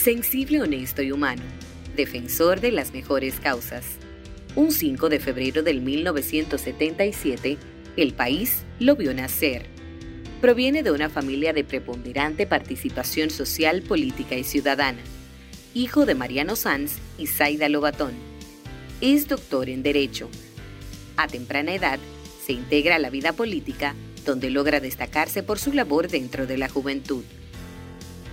sensible, 0.00 0.62
honesto 0.62 1.02
y 1.02 1.12
humano, 1.12 1.42
defensor 1.94 2.60
de 2.60 2.72
las 2.72 2.92
mejores 2.94 3.38
causas. 3.38 3.84
Un 4.56 4.72
5 4.72 5.10
de 5.10 5.20
febrero 5.20 5.62
del 5.62 5.82
1977, 5.82 7.58
el 7.98 8.14
país 8.14 8.62
lo 8.78 8.96
vio 8.96 9.12
nacer. 9.12 9.66
Proviene 10.40 10.82
de 10.82 10.90
una 10.90 11.10
familia 11.10 11.52
de 11.52 11.64
preponderante 11.64 12.46
participación 12.46 13.28
social, 13.28 13.82
política 13.82 14.36
y 14.36 14.44
ciudadana. 14.44 15.02
Hijo 15.74 16.06
de 16.06 16.14
Mariano 16.14 16.56
Sanz 16.56 16.94
y 17.18 17.26
Zaida 17.26 17.68
Lobatón. 17.68 18.14
Es 19.02 19.28
doctor 19.28 19.68
en 19.68 19.82
Derecho. 19.82 20.30
A 21.18 21.28
temprana 21.28 21.74
edad, 21.74 21.98
se 22.44 22.54
integra 22.54 22.96
a 22.96 23.00
la 23.00 23.10
vida 23.10 23.34
política, 23.34 23.94
donde 24.24 24.48
logra 24.48 24.80
destacarse 24.80 25.42
por 25.42 25.58
su 25.58 25.74
labor 25.74 26.08
dentro 26.08 26.46
de 26.46 26.56
la 26.56 26.70
juventud. 26.70 27.22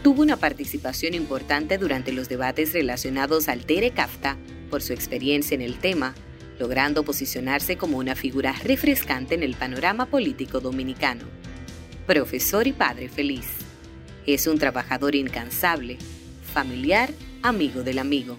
Tuvo 0.03 0.21
una 0.21 0.37
participación 0.37 1.13
importante 1.13 1.77
durante 1.77 2.11
los 2.11 2.29
debates 2.29 2.73
relacionados 2.73 3.49
al 3.49 3.65
Tere 3.65 3.91
Kafta 3.91 4.37
por 4.69 4.81
su 4.81 4.93
experiencia 4.93 5.55
en 5.55 5.61
el 5.61 5.79
tema, 5.79 6.13
logrando 6.59 7.03
posicionarse 7.03 7.77
como 7.77 7.97
una 7.97 8.15
figura 8.15 8.53
refrescante 8.63 9.35
en 9.35 9.43
el 9.43 9.55
panorama 9.55 10.05
político 10.05 10.59
dominicano. 10.59 11.25
Profesor 12.05 12.67
y 12.67 12.73
padre 12.73 13.09
feliz. 13.09 13.45
Es 14.25 14.47
un 14.47 14.59
trabajador 14.59 15.15
incansable, 15.15 15.97
familiar, 16.53 17.09
amigo 17.41 17.83
del 17.83 17.99
amigo. 17.99 18.37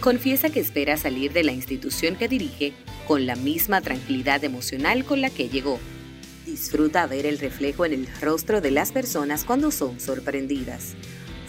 Confiesa 0.00 0.50
que 0.50 0.60
espera 0.60 0.96
salir 0.96 1.32
de 1.32 1.44
la 1.44 1.52
institución 1.52 2.16
que 2.16 2.28
dirige 2.28 2.72
con 3.06 3.26
la 3.26 3.36
misma 3.36 3.80
tranquilidad 3.80 4.42
emocional 4.44 5.04
con 5.04 5.20
la 5.20 5.30
que 5.30 5.48
llegó. 5.48 5.78
Disfruta 6.46 7.06
ver 7.06 7.26
el 7.26 7.38
reflejo 7.38 7.84
en 7.84 7.92
el 7.92 8.08
rostro 8.20 8.60
de 8.60 8.70
las 8.70 8.92
personas 8.92 9.44
cuando 9.44 9.70
son 9.70 10.00
sorprendidas 10.00 10.96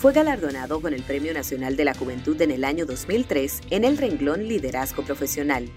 fue 0.01 0.13
galardonado 0.13 0.81
con 0.81 0.95
el 0.95 1.03
Premio 1.03 1.31
Nacional 1.31 1.75
de 1.77 1.85
la 1.85 1.93
Juventud 1.93 2.41
en 2.41 2.49
el 2.49 2.63
año 2.63 2.87
2003 2.87 3.61
en 3.69 3.83
el 3.83 3.99
renglón 3.99 4.47
Liderazgo 4.47 5.03
Profesional. 5.03 5.69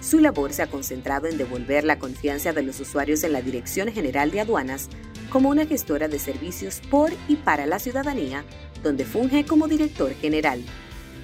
Su 0.00 0.18
labor 0.18 0.52
se 0.52 0.62
ha 0.62 0.66
concentrado 0.66 1.28
en 1.28 1.38
devolver 1.38 1.84
la 1.84 2.00
confianza 2.00 2.52
de 2.52 2.64
los 2.64 2.80
usuarios 2.80 3.22
en 3.22 3.32
la 3.32 3.40
Dirección 3.40 3.92
General 3.92 4.32
de 4.32 4.40
Aduanas 4.40 4.88
como 5.30 5.48
una 5.48 5.64
gestora 5.64 6.08
de 6.08 6.18
servicios 6.18 6.82
por 6.90 7.12
y 7.28 7.36
para 7.36 7.66
la 7.66 7.78
ciudadanía, 7.78 8.44
donde 8.82 9.04
funge 9.04 9.44
como 9.44 9.68
director 9.68 10.12
general. 10.12 10.60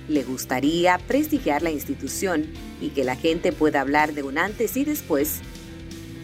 Le 0.08 0.22
gustaría 0.22 0.96
prestigiar 1.08 1.62
la 1.62 1.72
institución 1.72 2.46
y 2.80 2.90
que 2.90 3.02
la 3.02 3.16
gente 3.16 3.50
pueda 3.50 3.80
hablar 3.80 4.12
de 4.12 4.22
un 4.22 4.38
antes 4.38 4.76
y 4.76 4.84
después 4.84 5.40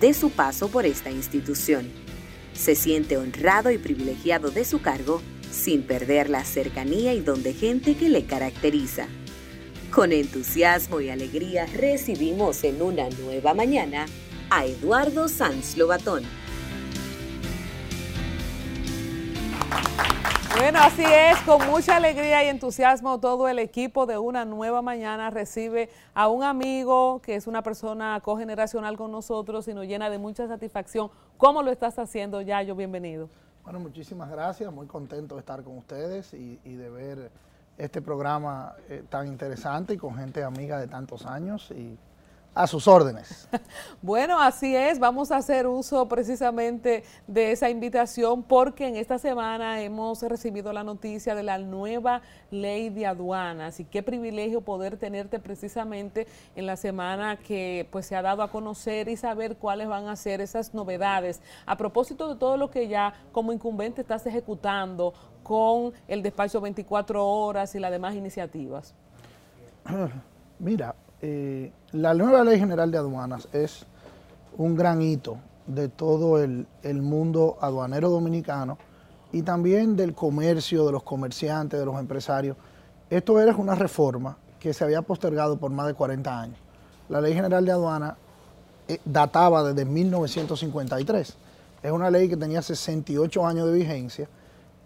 de 0.00 0.14
su 0.14 0.30
paso 0.30 0.68
por 0.68 0.86
esta 0.86 1.10
institución. 1.10 1.90
Se 2.54 2.74
siente 2.74 3.16
honrado 3.16 3.70
y 3.70 3.78
privilegiado 3.78 4.50
de 4.50 4.64
su 4.64 4.80
cargo 4.80 5.20
sin 5.50 5.82
perder 5.82 6.28
la 6.28 6.44
cercanía 6.44 7.14
y 7.14 7.20
don 7.20 7.42
de 7.42 7.54
gente 7.54 7.96
que 7.96 8.08
le 8.08 8.24
caracteriza. 8.24 9.06
Con 9.90 10.12
entusiasmo 10.12 11.00
y 11.00 11.10
alegría 11.10 11.66
recibimos 11.66 12.64
en 12.64 12.82
una 12.82 13.08
nueva 13.10 13.54
mañana 13.54 14.06
a 14.50 14.66
Eduardo 14.66 15.28
Sanz 15.28 15.76
Lobatón. 15.76 16.24
Bueno, 20.56 20.78
así 20.80 21.02
es, 21.02 21.40
con 21.40 21.66
mucha 21.66 21.96
alegría 21.96 22.44
y 22.44 22.48
entusiasmo 22.48 23.18
todo 23.18 23.48
el 23.48 23.58
equipo 23.58 24.06
de 24.06 24.18
una 24.18 24.44
nueva 24.44 24.82
mañana 24.82 25.28
recibe 25.28 25.90
a 26.14 26.28
un 26.28 26.44
amigo 26.44 27.20
que 27.22 27.34
es 27.34 27.48
una 27.48 27.60
persona 27.62 28.20
cogeneracional 28.20 28.96
con 28.96 29.10
nosotros 29.10 29.66
y 29.66 29.74
nos 29.74 29.84
llena 29.86 30.10
de 30.10 30.18
mucha 30.18 30.46
satisfacción. 30.46 31.10
¿Cómo 31.38 31.60
lo 31.60 31.72
estás 31.72 31.98
haciendo, 31.98 32.40
Yayo? 32.40 32.76
Bienvenido. 32.76 33.28
Bueno, 33.64 33.80
muchísimas 33.80 34.30
gracias, 34.30 34.72
muy 34.72 34.86
contento 34.86 35.34
de 35.34 35.40
estar 35.40 35.64
con 35.64 35.76
ustedes 35.76 36.32
y, 36.32 36.56
de 36.62 36.88
ver 36.88 37.32
este 37.76 38.00
programa 38.00 38.76
eh, 38.88 39.02
tan 39.08 39.26
interesante 39.26 39.94
y 39.94 39.96
con 39.96 40.14
gente 40.14 40.44
amiga 40.44 40.78
de 40.78 40.86
tantos 40.86 41.26
años 41.26 41.72
y 41.72 41.98
a 42.54 42.66
sus 42.66 42.88
órdenes. 42.88 43.48
Bueno, 44.02 44.38
así 44.38 44.76
es. 44.76 44.98
Vamos 44.98 45.30
a 45.30 45.38
hacer 45.38 45.66
uso 45.66 46.06
precisamente 46.08 47.04
de 47.26 47.52
esa 47.52 47.70
invitación 47.70 48.42
porque 48.42 48.86
en 48.86 48.96
esta 48.96 49.18
semana 49.18 49.80
hemos 49.80 50.22
recibido 50.22 50.74
la 50.74 50.84
noticia 50.84 51.34
de 51.34 51.42
la 51.42 51.56
nueva 51.56 52.20
ley 52.50 52.90
de 52.90 53.06
aduanas 53.06 53.80
y 53.80 53.84
qué 53.84 54.02
privilegio 54.02 54.60
poder 54.60 54.98
tenerte 54.98 55.38
precisamente 55.38 56.26
en 56.54 56.66
la 56.66 56.76
semana 56.76 57.38
que 57.38 57.88
pues 57.90 58.04
se 58.04 58.14
ha 58.14 58.20
dado 58.20 58.42
a 58.42 58.50
conocer 58.50 59.08
y 59.08 59.16
saber 59.16 59.56
cuáles 59.56 59.88
van 59.88 60.06
a 60.06 60.16
ser 60.16 60.42
esas 60.42 60.74
novedades. 60.74 61.40
A 61.64 61.78
propósito 61.78 62.28
de 62.28 62.38
todo 62.38 62.58
lo 62.58 62.70
que 62.70 62.88
ya 62.88 63.14
como 63.32 63.54
incumbente 63.54 64.02
estás 64.02 64.26
ejecutando 64.26 65.14
con 65.42 65.94
el 66.08 66.22
despacho 66.22 66.60
24 66.60 67.26
horas 67.26 67.74
y 67.74 67.78
las 67.78 67.90
demás 67.90 68.14
iniciativas. 68.14 68.94
Mira, 70.58 70.94
eh, 71.26 71.72
la 71.92 72.12
nueva 72.12 72.44
ley 72.44 72.58
general 72.58 72.90
de 72.90 72.98
aduanas 72.98 73.48
es 73.54 73.86
un 74.58 74.76
gran 74.76 75.00
hito 75.00 75.38
de 75.66 75.88
todo 75.88 76.38
el, 76.38 76.66
mundo 77.00 77.56
aduanero 77.62 78.10
dominicano 78.10 78.76
y 79.32 79.40
también 79.40 79.96
del 79.96 80.14
comercio, 80.14 80.84
de 80.84 80.92
los 80.92 81.02
comerciantes, 81.02 81.80
de 81.80 81.86
los 81.86 81.98
empresarios. 81.98 82.58
Esto 83.08 83.40
era 83.40 83.56
una 83.56 83.74
reforma 83.74 84.36
que 84.60 84.74
se 84.74 84.84
había 84.84 85.00
postergado 85.00 85.56
por 85.56 85.70
más 85.70 85.86
de 85.86 85.94
40 85.94 86.40
años. 86.40 86.58
La 87.08 87.22
ley 87.22 87.32
general 87.32 87.64
de 87.64 87.72
aduanas 87.72 88.16
eh, 88.86 88.98
databa 89.06 89.64
desde 89.64 89.86
1953. 89.86 91.36
Es 91.82 91.90
una 91.90 92.10
ley 92.10 92.28
que 92.28 92.36
tenía 92.36 92.60
68 92.60 93.46
años 93.46 93.66
de 93.68 93.72
vigencia, 93.72 94.28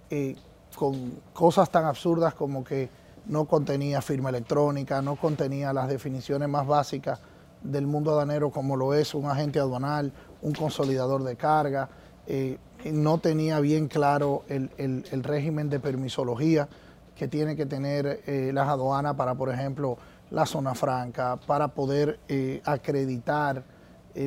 eh, 0.08 0.36
con 0.76 1.14
cosas 1.32 1.68
tan 1.68 1.84
absurdas 1.84 2.32
como 2.34 2.62
que 2.62 2.88
no 3.28 3.44
contenía 3.44 4.00
firma 4.00 4.30
electrónica, 4.30 5.00
no 5.02 5.16
contenía 5.16 5.72
las 5.72 5.88
definiciones 5.88 6.48
más 6.48 6.66
básicas 6.66 7.20
del 7.62 7.86
mundo 7.86 8.10
aduanero 8.12 8.50
como 8.50 8.76
lo 8.76 8.94
es 8.94 9.14
un 9.14 9.26
agente 9.26 9.58
aduanal, 9.58 10.12
un 10.42 10.52
consolidador 10.52 11.22
de 11.24 11.36
carga, 11.36 11.88
eh, 12.26 12.58
no 12.92 13.18
tenía 13.18 13.58
bien 13.60 13.88
claro 13.88 14.44
el, 14.48 15.24
régimen 15.24 15.68
de 15.68 15.80
permisología 15.80 16.68
que 17.16 17.26
tiene 17.26 17.56
que 17.56 17.66
tener 17.66 18.22
eh, 18.26 18.50
las 18.52 18.68
aduanas 18.68 19.14
para, 19.14 19.34
por 19.34 19.50
ejemplo, 19.50 19.98
la 20.30 20.46
zona 20.46 20.74
franca, 20.74 21.36
para 21.46 21.68
poder 21.68 22.20
eh, 22.28 22.60
acreditar 22.64 23.62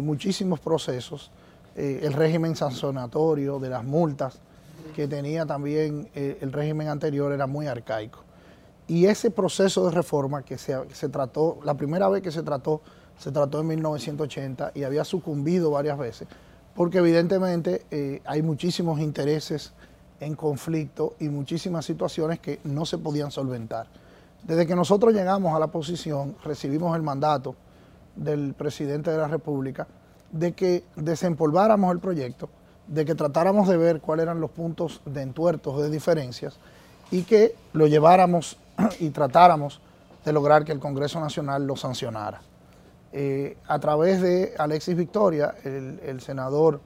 muchísimos 0.01 0.61
procesos, 0.61 1.31
el 1.75 2.13
régimen 2.13 2.55
sancionatorio 2.55 3.59
de 3.59 3.69
las 3.69 3.83
multas 3.83 4.39
que 4.95 5.05
tenía 5.05 5.45
también 5.45 6.07
el 6.13 6.53
régimen 6.53 6.87
anterior 6.87 7.33
era 7.33 7.45
muy 7.45 7.67
arcaico. 7.67 8.23
Y 8.91 9.05
ese 9.05 9.31
proceso 9.31 9.85
de 9.85 9.91
reforma 9.91 10.43
que 10.43 10.57
se, 10.57 11.07
trató, 11.09 11.59
la 11.63 11.75
primera 11.75 12.09
vez 12.09 12.21
que 12.21 12.29
se 12.29 12.43
trató, 12.43 12.81
se 13.17 13.31
trató 13.31 13.61
en 13.61 13.67
1980 13.67 14.73
y 14.75 14.83
había 14.83 15.05
sucumbido 15.05 15.71
varias 15.71 15.97
veces, 15.97 16.27
porque 16.75 16.97
evidentemente 16.97 17.85
eh, 17.89 18.21
hay 18.25 18.41
muchísimos 18.41 18.99
intereses 18.99 19.71
en 20.19 20.35
conflicto 20.35 21.15
y 21.21 21.29
muchísimas 21.29 21.85
situaciones 21.85 22.39
que 22.39 22.59
no 22.65 22.85
se 22.85 22.97
podían 22.97 23.31
solventar. 23.31 23.87
Desde 24.43 24.67
que 24.67 24.75
nosotros 24.75 25.13
llegamos 25.13 25.55
a 25.55 25.59
la 25.59 25.67
posición, 25.67 26.35
recibimos 26.43 26.93
el 26.93 27.01
mandato 27.01 27.55
del 28.17 28.53
presidente 28.55 29.09
de 29.09 29.19
la 29.19 29.29
República 29.29 29.87
de 30.33 30.51
que 30.51 30.83
desempolváramos 30.97 31.93
el 31.93 31.99
proyecto, 31.99 32.49
de 32.87 33.05
que 33.05 33.15
tratáramos 33.15 33.69
de 33.69 33.77
ver 33.77 34.01
cuáles 34.01 34.23
eran 34.23 34.41
los 34.41 34.51
puntos 34.51 34.99
de 35.05 35.21
entuertos, 35.21 35.81
de 35.81 35.89
diferencias, 35.89 36.59
y 37.09 37.23
que 37.23 37.55
lo 37.71 37.87
lleváramos 37.87 38.57
y 38.99 39.09
tratáramos 39.09 39.81
de 40.23 40.33
lograr 40.33 40.63
que 40.63 40.71
el 40.71 40.79
Congreso 40.79 41.19
Nacional 41.19 41.65
lo 41.65 41.75
sancionara. 41.75 42.41
Eh, 43.13 43.57
a 43.67 43.79
través 43.79 44.21
de 44.21 44.53
Alexis 44.57 44.95
Victoria, 44.95 45.55
el, 45.63 46.21
senador 46.21 46.79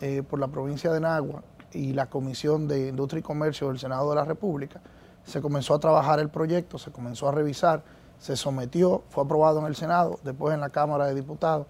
eh, 0.00 0.22
por 0.22 0.38
la 0.38 0.48
provincia 0.48 0.92
de 0.92 1.00
Nagua 1.00 1.42
y 1.72 1.94
la 1.94 2.06
Comisión 2.06 2.68
de 2.68 2.88
Industria 2.88 3.20
y 3.20 3.22
Comercio 3.22 3.68
del 3.68 3.78
Senado 3.78 4.10
de 4.10 4.16
la 4.16 4.24
República, 4.24 4.80
se 5.24 5.40
comenzó 5.40 5.74
a 5.74 5.78
trabajar 5.78 6.18
el 6.18 6.28
proyecto, 6.28 6.78
se 6.78 6.90
comenzó 6.90 7.28
a 7.28 7.32
revisar, 7.32 7.82
se 8.18 8.36
sometió, 8.36 9.02
fue 9.08 9.24
aprobado 9.24 9.60
en 9.60 9.66
el 9.66 9.76
Senado, 9.76 10.18
después 10.24 10.52
en 10.52 10.60
la 10.60 10.68
Cámara 10.68 11.06
de 11.06 11.14
Diputados, 11.14 11.66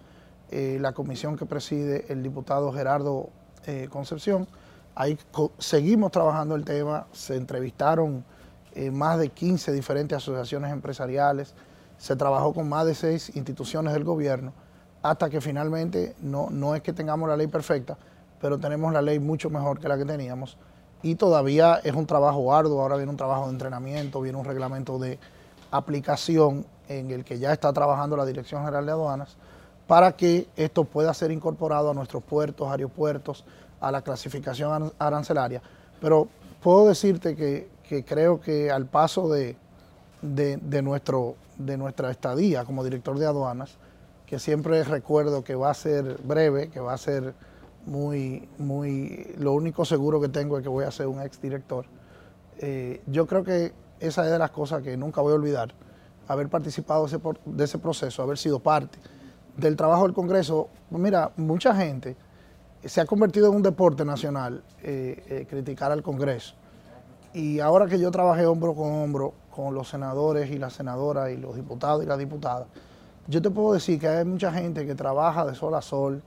eh, 0.50 0.78
la 0.80 0.92
comisión 0.92 1.36
que 1.36 1.46
preside 1.46 2.06
el 2.08 2.22
diputado 2.22 2.72
Gerardo 2.72 3.30
Concepción. 3.90 4.48
Ahí 4.96 5.16
seguimos 5.58 6.10
trabajando 6.10 6.56
el 6.56 6.64
tema, 6.64 7.06
se 7.12 7.36
entrevistaron 7.36 8.24
eh, 8.74 8.90
más 8.90 9.18
de 9.18 9.28
15 9.28 9.72
diferentes 9.72 10.16
asociaciones 10.16 10.72
empresariales, 10.72 11.54
se 11.98 12.16
trabajó 12.16 12.52
con 12.52 12.68
más 12.68 12.86
de 12.86 12.94
seis 12.94 13.30
instituciones 13.36 13.92
del 13.92 14.04
gobierno, 14.04 14.52
hasta 15.02 15.30
que 15.30 15.40
finalmente 15.40 16.14
no, 16.20 16.48
no 16.50 16.74
es 16.74 16.82
que 16.82 16.92
tengamos 16.92 17.28
la 17.28 17.36
ley 17.36 17.46
perfecta, 17.46 17.96
pero 18.40 18.58
tenemos 18.58 18.92
la 18.92 19.02
ley 19.02 19.18
mucho 19.18 19.50
mejor 19.50 19.78
que 19.78 19.88
la 19.88 19.96
que 19.96 20.04
teníamos. 20.04 20.56
Y 21.02 21.14
todavía 21.16 21.80
es 21.82 21.94
un 21.94 22.06
trabajo 22.06 22.54
arduo, 22.54 22.80
ahora 22.80 22.96
viene 22.96 23.10
un 23.10 23.16
trabajo 23.16 23.46
de 23.46 23.52
entrenamiento, 23.52 24.20
viene 24.20 24.38
un 24.38 24.44
reglamento 24.44 24.98
de 24.98 25.18
aplicación 25.70 26.66
en 26.88 27.10
el 27.10 27.24
que 27.24 27.38
ya 27.38 27.52
está 27.52 27.72
trabajando 27.72 28.16
la 28.16 28.26
Dirección 28.26 28.62
General 28.62 28.84
de 28.84 28.92
Aduanas, 28.92 29.36
para 29.86 30.12
que 30.12 30.48
esto 30.56 30.84
pueda 30.84 31.12
ser 31.12 31.30
incorporado 31.30 31.90
a 31.90 31.94
nuestros 31.94 32.22
puertos, 32.22 32.70
aeropuertos, 32.70 33.44
a 33.80 33.90
la 33.90 34.02
clasificación 34.02 34.92
arancelaria. 34.98 35.60
Pero 36.00 36.28
puedo 36.62 36.88
decirte 36.88 37.34
que, 37.34 37.68
que 37.92 38.06
creo 38.06 38.40
que 38.40 38.70
al 38.70 38.86
paso 38.86 39.28
de, 39.28 39.54
de, 40.22 40.82
nuestro, 40.82 41.34
de 41.58 41.76
nuestra 41.76 42.10
estadía 42.10 42.64
como 42.64 42.82
director 42.82 43.18
de 43.18 43.26
aduanas, 43.26 43.76
que 44.24 44.38
siempre 44.38 44.82
recuerdo 44.82 45.44
que 45.44 45.54
va 45.54 45.70
a 45.70 45.74
ser 45.74 46.16
breve, 46.24 46.70
que 46.70 46.80
va 46.80 46.94
a 46.94 46.96
ser 46.96 47.34
muy, 47.84 48.48
muy, 48.56 49.34
lo 49.36 49.52
único 49.52 49.84
seguro 49.84 50.22
que 50.22 50.30
tengo 50.30 50.56
es 50.56 50.62
que 50.62 50.70
voy 50.70 50.86
a 50.86 50.90
ser 50.90 51.06
un 51.06 51.20
exdirector. 51.20 51.84
Eh, 52.60 53.02
yo 53.08 53.26
creo 53.26 53.44
que 53.44 53.74
esa 54.00 54.24
es 54.24 54.30
de 54.30 54.38
las 54.38 54.52
cosas 54.52 54.82
que 54.82 54.96
nunca 54.96 55.20
voy 55.20 55.32
a 55.32 55.34
olvidar, 55.34 55.74
haber 56.28 56.48
participado 56.48 57.06
de 57.44 57.64
ese, 57.64 57.76
proceso, 57.76 58.22
haber 58.22 58.38
sido 58.38 58.58
parte 58.58 58.98
del 59.54 59.76
trabajo 59.76 60.04
del 60.04 60.14
Congreso. 60.14 60.70
Mira, 60.88 61.30
mucha 61.36 61.74
gente 61.76 62.16
se 62.82 63.02
ha 63.02 63.04
convertido 63.04 63.48
en 63.48 63.56
un 63.56 63.62
deporte 63.62 64.02
nacional 64.02 64.62
eh, 64.82 65.22
eh, 65.28 65.46
criticar 65.46 65.92
al 65.92 66.02
Congreso. 66.02 66.54
Y 67.34 67.60
ahora 67.60 67.86
que 67.86 67.98
yo 67.98 68.10
trabajé 68.10 68.46
hombro 68.46 68.74
con 68.74 68.92
hombro 68.92 69.32
con 69.54 69.74
los 69.74 69.88
senadores 69.88 70.50
y 70.50 70.58
las 70.58 70.74
senadoras 70.74 71.30
y 71.30 71.36
los 71.36 71.54
diputados 71.56 72.02
y 72.02 72.06
las 72.06 72.18
diputadas, 72.18 72.66
yo 73.26 73.40
te 73.40 73.50
puedo 73.50 73.72
decir 73.72 73.98
que 73.98 74.08
hay 74.08 74.24
mucha 74.24 74.52
gente 74.52 74.86
que 74.86 74.94
trabaja 74.94 75.46
de 75.46 75.54
sol 75.54 75.74
a 75.74 75.82
sol, 75.82 76.22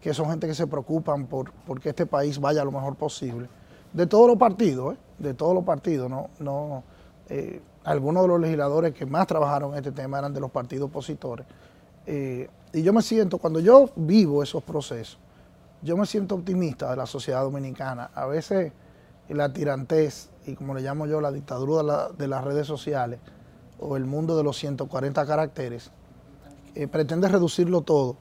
que 0.00 0.12
son 0.14 0.30
gente 0.30 0.46
que 0.46 0.54
se 0.54 0.66
preocupan 0.66 1.26
por, 1.26 1.52
que 1.80 1.90
este 1.90 2.06
país 2.06 2.40
vaya 2.40 2.64
lo 2.64 2.72
mejor 2.72 2.96
posible. 2.96 3.48
De 3.92 4.06
todos 4.06 4.26
los 4.26 4.36
partidos, 4.36 4.94
¿eh? 4.94 4.98
de 5.18 5.34
todos 5.34 5.54
los 5.54 5.64
partidos, 5.64 6.10
no, 6.10 6.28
no 6.38 6.82
eh, 7.28 7.60
algunos 7.84 8.22
de 8.22 8.28
los 8.28 8.40
legisladores 8.40 8.94
que 8.94 9.06
más 9.06 9.26
trabajaron 9.26 9.72
en 9.72 9.78
este 9.78 9.92
tema 9.92 10.18
eran 10.18 10.32
de 10.32 10.40
los 10.40 10.50
partidos 10.50 10.88
opositores. 10.88 11.46
Eh, 12.06 12.48
y 12.72 12.82
yo 12.82 12.92
me 12.92 13.02
siento, 13.02 13.38
cuando 13.38 13.60
yo 13.60 13.90
vivo 13.94 14.42
esos 14.42 14.62
procesos, 14.62 15.18
yo 15.82 15.96
me 15.96 16.06
siento 16.06 16.34
optimista 16.34 16.90
de 16.90 16.96
la 16.96 17.06
sociedad 17.06 17.42
dominicana. 17.42 18.10
A 18.14 18.26
veces 18.26 18.72
la 19.28 19.52
tirantez 19.52 20.30
y 20.46 20.54
como 20.54 20.74
le 20.74 20.82
llamo 20.82 21.06
yo 21.06 21.20
la 21.20 21.30
dictadura 21.30 22.08
de, 22.10 22.28
las 22.28 22.44
redes 22.44 22.66
sociales 22.66 23.20
o 23.78 23.96
el 23.96 24.04
mundo 24.04 24.36
de 24.36 24.42
los 24.42 24.56
140 24.58 25.24
caracteres, 25.26 25.90
pretende 26.90 27.28
reducirlo 27.28 27.82
todo 27.82 28.16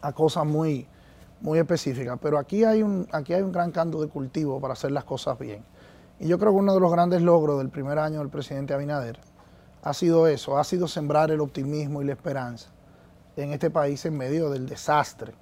a 0.00 0.12
cosas 0.12 0.46
muy, 0.46 0.86
muy 1.40 1.58
específicas. 1.58 2.18
Pero 2.20 2.38
aquí 2.38 2.64
hay, 2.64 2.82
un, 2.82 3.06
aquí 3.12 3.34
hay 3.34 3.42
un 3.42 3.52
gran 3.52 3.70
canto 3.70 4.00
de 4.00 4.08
cultivo 4.08 4.60
para 4.60 4.74
hacer 4.74 4.92
las 4.92 5.04
cosas 5.04 5.38
bien. 5.38 5.64
Y 6.20 6.26
yo 6.26 6.38
creo 6.38 6.52
que 6.52 6.58
uno 6.58 6.74
de 6.74 6.80
los 6.80 6.90
grandes 6.90 7.22
logros 7.22 7.58
del 7.58 7.68
primer 7.68 7.98
año 7.98 8.18
del 8.18 8.28
presidente 8.28 8.74
Abinader 8.74 9.20
ha 9.82 9.94
sido 9.94 10.26
eso, 10.26 10.58
ha 10.58 10.64
sido 10.64 10.88
sembrar 10.88 11.30
el 11.30 11.40
optimismo 11.40 12.02
y 12.02 12.04
la 12.04 12.12
esperanza 12.12 12.70
en 13.36 13.52
este 13.52 13.70
país 13.70 14.04
en 14.04 14.16
medio 14.16 14.50
del 14.50 14.68
desastre 14.68 15.32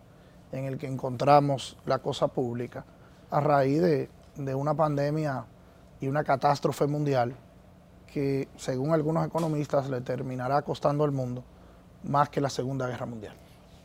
en 0.53 0.67
el 0.67 0.77
que 0.77 0.87
encontramos 0.87 1.79
la 1.87 1.99
cosa 1.99 2.29
pública 2.29 2.85
a 3.31 3.41
raíz 3.41 3.81
de, 3.81 4.11
de 4.37 4.55
una 4.55 4.75
pandemia 4.75 5.45
y 6.01 6.09
una 6.09 6.25
catástrofe 6.25 6.87
mundial 6.87 7.35
que, 8.13 8.49
según 8.57 8.93
algunos 8.93 9.27
economistas, 9.27 9.89
le 9.91 10.01
terminará 10.01 10.63
costando 10.63 11.05
al 11.05 11.13
mundo 11.13 11.43
más 12.05 12.29
que 12.29 12.41
la 12.41 12.51
Segunda 12.51 12.87
Guerra 12.87 13.07
Mundial. 13.07 13.35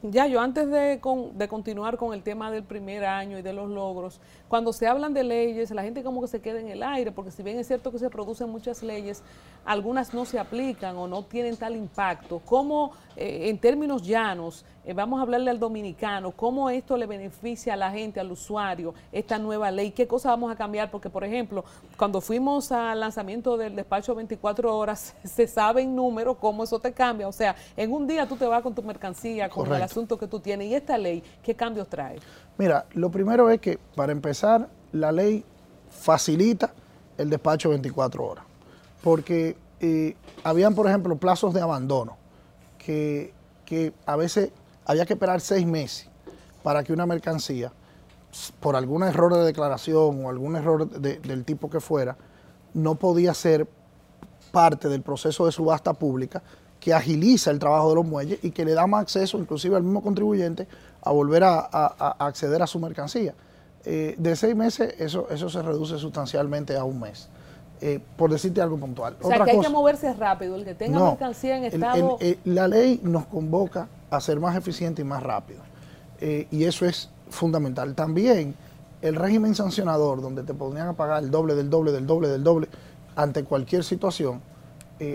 Ya, 0.03 0.25
yo 0.25 0.42
antes 0.42 0.68
de, 0.68 1.00
de, 1.36 1.48
continuar 1.48 1.95
con 1.95 2.15
el 2.15 2.24
tema 2.24 2.50
del 2.50 2.63
primer 2.63 3.06
año 3.06 3.38
y 3.38 3.44
de 3.44 3.53
los 3.53 3.69
logros, 3.69 4.19
cuando 4.48 4.74
se 4.74 4.88
hablan 4.88 5.13
de 5.13 5.24
leyes, 5.24 5.69
la 5.69 5.83
gente 5.83 6.01
como 6.01 6.21
que 6.21 6.27
se 6.27 6.42
queda 6.42 6.59
en 6.59 6.69
el 6.69 6.81
aire, 6.81 7.12
porque 7.12 7.30
si 7.30 7.44
bien 7.44 7.59
es 7.59 7.68
cierto 7.68 7.92
que 7.92 8.00
se 8.00 8.09
producen 8.09 8.50
muchas 8.50 8.81
leyes, 8.81 9.21
algunas 9.63 10.12
no 10.12 10.25
se 10.25 10.39
aplican 10.39 10.97
o 10.97 11.07
no 11.07 11.24
tienen 11.24 11.56
tal 11.56 11.75
impacto. 11.75 12.42
¿Cómo, 12.44 12.94
eh, 13.15 13.50
en 13.50 13.59
términos 13.59 14.01
llanos, 14.01 14.65
eh, 14.86 14.94
vamos 14.94 15.19
a 15.19 15.24
hablarle 15.24 15.51
al 15.51 15.60
dominicano, 15.60 16.31
cómo 16.31 16.69
esto 16.69 16.98
le 16.98 17.06
beneficia 17.06 17.74
a 17.74 17.78
la 17.78 17.92
gente, 17.92 18.19
al 18.19 18.31
usuario, 18.31 18.94
esta 19.12 19.38
nueva 19.38 19.72
ley? 19.72 19.92
¿Qué 19.92 20.07
cosas 20.07 20.31
vamos 20.31 20.51
a 20.51 20.56
cambiar? 20.56 20.92
Porque, 20.92 21.10
por 21.10 21.24
ejemplo, 21.24 21.63
cuando 21.98 22.22
fuimos 22.22 22.72
al 22.72 23.00
lanzamiento 23.00 23.57
del 23.57 23.75
despacho 23.75 24.16
24 24.16 24.75
horas, 24.75 25.16
se 25.24 25.48
sabe 25.48 25.81
en 25.81 25.95
número 25.95 26.36
cómo 26.36 26.63
eso 26.63 26.80
te 26.80 26.92
cambia. 26.92 27.28
O 27.28 27.33
sea, 27.33 27.56
en 27.78 27.92
un 27.92 28.07
día 28.07 28.28
tú 28.28 28.36
te 28.36 28.45
vas 28.45 28.62
con 28.62 28.74
tu 28.74 28.83
mercancía, 28.83 29.50
con 29.50 29.74
el 29.74 29.81
asunto 29.81 30.18
que 30.18 30.28
tú 30.28 30.39
tienes. 30.39 30.68
¿Y 30.68 30.75
esta 30.75 30.98
ley 30.98 31.24
qué 31.44 31.56
cambios 31.56 31.88
trae? 31.88 32.19
Mira, 32.57 32.86
lo 32.94 33.10
primero 33.10 33.50
es 33.50 33.60
que, 33.60 33.80
para 33.95 34.12
empezar, 34.12 34.69
la 34.92 35.12
ley 35.12 35.44
facilita 35.89 36.74
el 37.18 37.30
despacho 37.30 37.69
24 37.69 38.25
horas 38.25 38.51
porque 39.01 39.57
eh, 39.80 40.16
habían, 40.44 40.75
por 40.75 40.88
ejemplo, 40.88 41.16
plazos 41.16 41.54
de 41.54 41.62
abandono, 41.62 42.18
que, 42.78 43.33
a 44.06 44.16
veces 44.18 44.51
había 44.91 45.05
que 45.05 45.13
esperar 45.13 45.39
seis 45.39 45.65
meses 45.65 46.07
para 46.63 46.83
que 46.83 46.91
una 46.91 47.05
mercancía, 47.05 47.71
por 48.59 48.75
algún 48.75 49.03
error 49.03 49.33
de 49.33 49.43
declaración 49.45 50.25
o 50.25 50.29
algún 50.29 50.55
error 50.57 50.89
del 50.89 51.45
tipo 51.45 51.69
que 51.69 51.79
fuera, 51.79 52.17
no 52.73 52.95
podía 52.95 53.33
ser 53.33 53.67
parte 54.51 54.89
del 54.89 55.01
proceso 55.01 55.45
de 55.45 55.53
subasta 55.53 55.93
pública 55.93 56.43
que 56.79 56.93
agiliza 56.93 57.51
el 57.51 57.59
trabajo 57.59 57.89
de 57.89 57.95
los 57.95 58.05
muelles 58.05 58.39
y 58.41 58.51
que 58.51 58.65
le 58.65 58.73
da 58.73 58.85
más 58.85 59.03
acceso 59.03 59.38
inclusive 59.38 59.77
al 59.77 59.83
mismo 59.83 60.01
contribuyente 60.01 60.67
a 61.01 61.11
volver 61.11 61.44
a, 61.44 61.59
acceder 62.19 62.61
a 62.61 62.67
su 62.67 62.79
mercancía. 62.79 63.33
Eh, 63.85 64.15
de 64.17 64.35
seis 64.35 64.55
meses 64.55 64.94
eso, 64.99 65.27
eso 65.29 65.49
se 65.49 65.61
reduce 65.61 65.97
sustancialmente 65.99 66.75
a 66.75 66.83
un 66.83 66.99
mes. 66.99 67.29
Eh, 67.83 68.00
por 68.16 68.30
decirte 68.30 68.62
algo 68.62 68.78
puntual. 68.78 69.18
O 69.19 69.28
sea, 69.28 69.44
que 69.44 69.51
hay 69.51 69.60
que 69.60 69.69
moverse 69.69 70.13
rápido, 70.13 70.56
el 70.56 70.63
que 70.63 70.75
tenga 70.75 71.04
mercancía 71.04 71.57
en 71.57 71.63
estado... 71.63 72.18
Eh, 72.19 72.38
la 72.45 72.68
ley 72.68 73.00
nos 73.01 73.25
convoca 73.25 73.88
a 74.12 74.22
ser 74.22 74.39
más 74.39 74.56
eficiente 74.56 75.01
y 75.01 75.06
más 75.06 75.24
rápido. 75.24 75.62
Eh, 76.19 76.48
y 76.51 76.66
eso 76.66 76.86
es 76.86 77.10
fundamental. 77.31 77.95
También 77.95 78.54
el 79.01 79.16
régimen 79.16 79.56
sancionador, 79.56 80.22
donde 80.22 80.44
te 80.44 80.54
podrían 80.54 80.89
a 80.89 80.94
pagar 80.94 81.24
el 81.24 81.31
doble 81.31 81.56
del 81.56 81.72
doble 81.72 81.92
del 81.92 82.06
doble 82.06 82.28
del 82.28 82.44
doble 82.44 82.68
ante 83.16 83.44
cualquier 83.44 83.83
situación, 83.83 84.42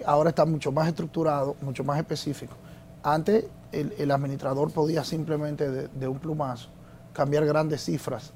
ahora 0.05 0.31
está 0.31 0.45
mucho 0.45 0.73
más 0.73 0.89
estructurado, 0.89 1.55
mucho 1.61 1.85
más 1.85 1.97
específico. 1.99 2.57
Antes 3.05 3.45
el, 3.71 4.11
administrador 4.11 4.73
podía 4.73 5.05
simplemente 5.05 5.71
de, 5.71 6.09
un 6.09 6.19
plumazo 6.19 6.69
cambiar 7.13 7.47
grandes 7.47 7.85
cifras 7.85 8.33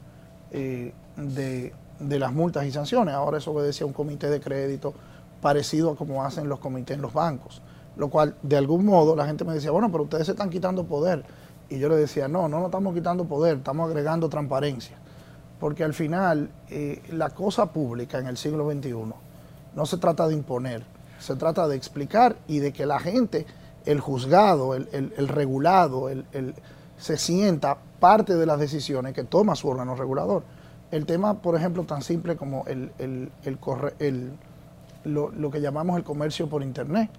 de 0.52 1.72
de 2.00 2.18
las 2.18 2.32
multas 2.32 2.64
y 2.64 2.72
sanciones. 2.72 3.14
Ahora 3.14 3.38
eso 3.38 3.52
obedece 3.52 3.84
a 3.84 3.86
un 3.86 3.92
comité 3.92 4.28
de 4.28 4.40
crédito 4.40 4.94
parecido 5.40 5.92
a 5.92 5.96
como 5.96 6.24
hacen 6.24 6.48
los 6.48 6.58
comités 6.58 6.96
en 6.96 7.02
los 7.02 7.12
bancos. 7.12 7.62
Lo 7.96 8.08
cual, 8.08 8.36
de 8.42 8.56
algún 8.56 8.84
modo, 8.84 9.16
la 9.16 9.26
gente 9.26 9.44
me 9.44 9.54
decía, 9.54 9.70
bueno, 9.70 9.90
pero 9.90 10.04
ustedes 10.04 10.26
se 10.26 10.32
están 10.32 10.50
quitando 10.50 10.84
poder. 10.84 11.24
Y 11.68 11.78
yo 11.78 11.88
le 11.88 11.96
decía, 11.96 12.28
no, 12.28 12.48
no 12.48 12.58
nos 12.58 12.66
estamos 12.66 12.94
quitando 12.94 13.24
poder, 13.24 13.58
estamos 13.58 13.88
agregando 13.88 14.28
transparencia. 14.28 14.96
Porque 15.58 15.84
al 15.84 15.94
final, 15.94 16.50
eh, 16.70 17.02
la 17.10 17.30
cosa 17.30 17.66
pública 17.66 18.18
en 18.18 18.26
el 18.26 18.36
siglo 18.36 18.70
XXI 18.70 18.94
no 19.74 19.86
se 19.86 19.98
trata 19.98 20.26
de 20.26 20.34
imponer, 20.34 20.82
se 21.18 21.36
trata 21.36 21.68
de 21.68 21.76
explicar 21.76 22.36
y 22.48 22.58
de 22.58 22.72
que 22.72 22.86
la 22.86 22.98
gente, 22.98 23.46
el 23.84 24.00
juzgado, 24.00 24.74
el, 24.74 25.28
regulado, 25.28 26.08
el, 26.08 26.24
se 26.96 27.16
sienta 27.18 27.76
parte 28.00 28.34
de 28.36 28.46
las 28.46 28.58
decisiones 28.58 29.14
que 29.14 29.24
toma 29.24 29.54
su 29.54 29.68
órgano 29.68 29.94
regulador. 29.94 30.42
El 30.90 31.06
tema, 31.06 31.34
por 31.34 31.56
ejemplo, 31.56 31.84
tan 31.84 32.02
simple 32.02 32.36
como 32.36 32.64
el, 32.66 32.90
el, 32.98 33.30
el, 33.44 34.32
lo, 35.04 35.50
que 35.50 35.60
llamamos 35.60 35.96
el 35.96 36.04
comercio 36.04 36.48
por 36.48 36.62
Internet, 36.62 37.10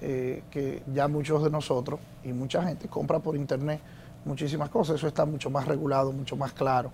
eh, 0.00 0.42
que 0.50 0.82
ya 0.94 1.08
muchos 1.08 1.42
de 1.42 1.50
nosotros 1.50 2.00
y 2.24 2.32
mucha 2.32 2.62
gente 2.62 2.88
compra 2.88 3.18
por 3.18 3.36
Internet 3.36 3.80
muchísimas 4.24 4.68
cosas, 4.68 4.96
eso 4.96 5.08
está 5.08 5.24
mucho 5.24 5.50
más 5.50 5.66
regulado, 5.66 6.12
mucho 6.12 6.36
más 6.36 6.52
claro. 6.52 6.90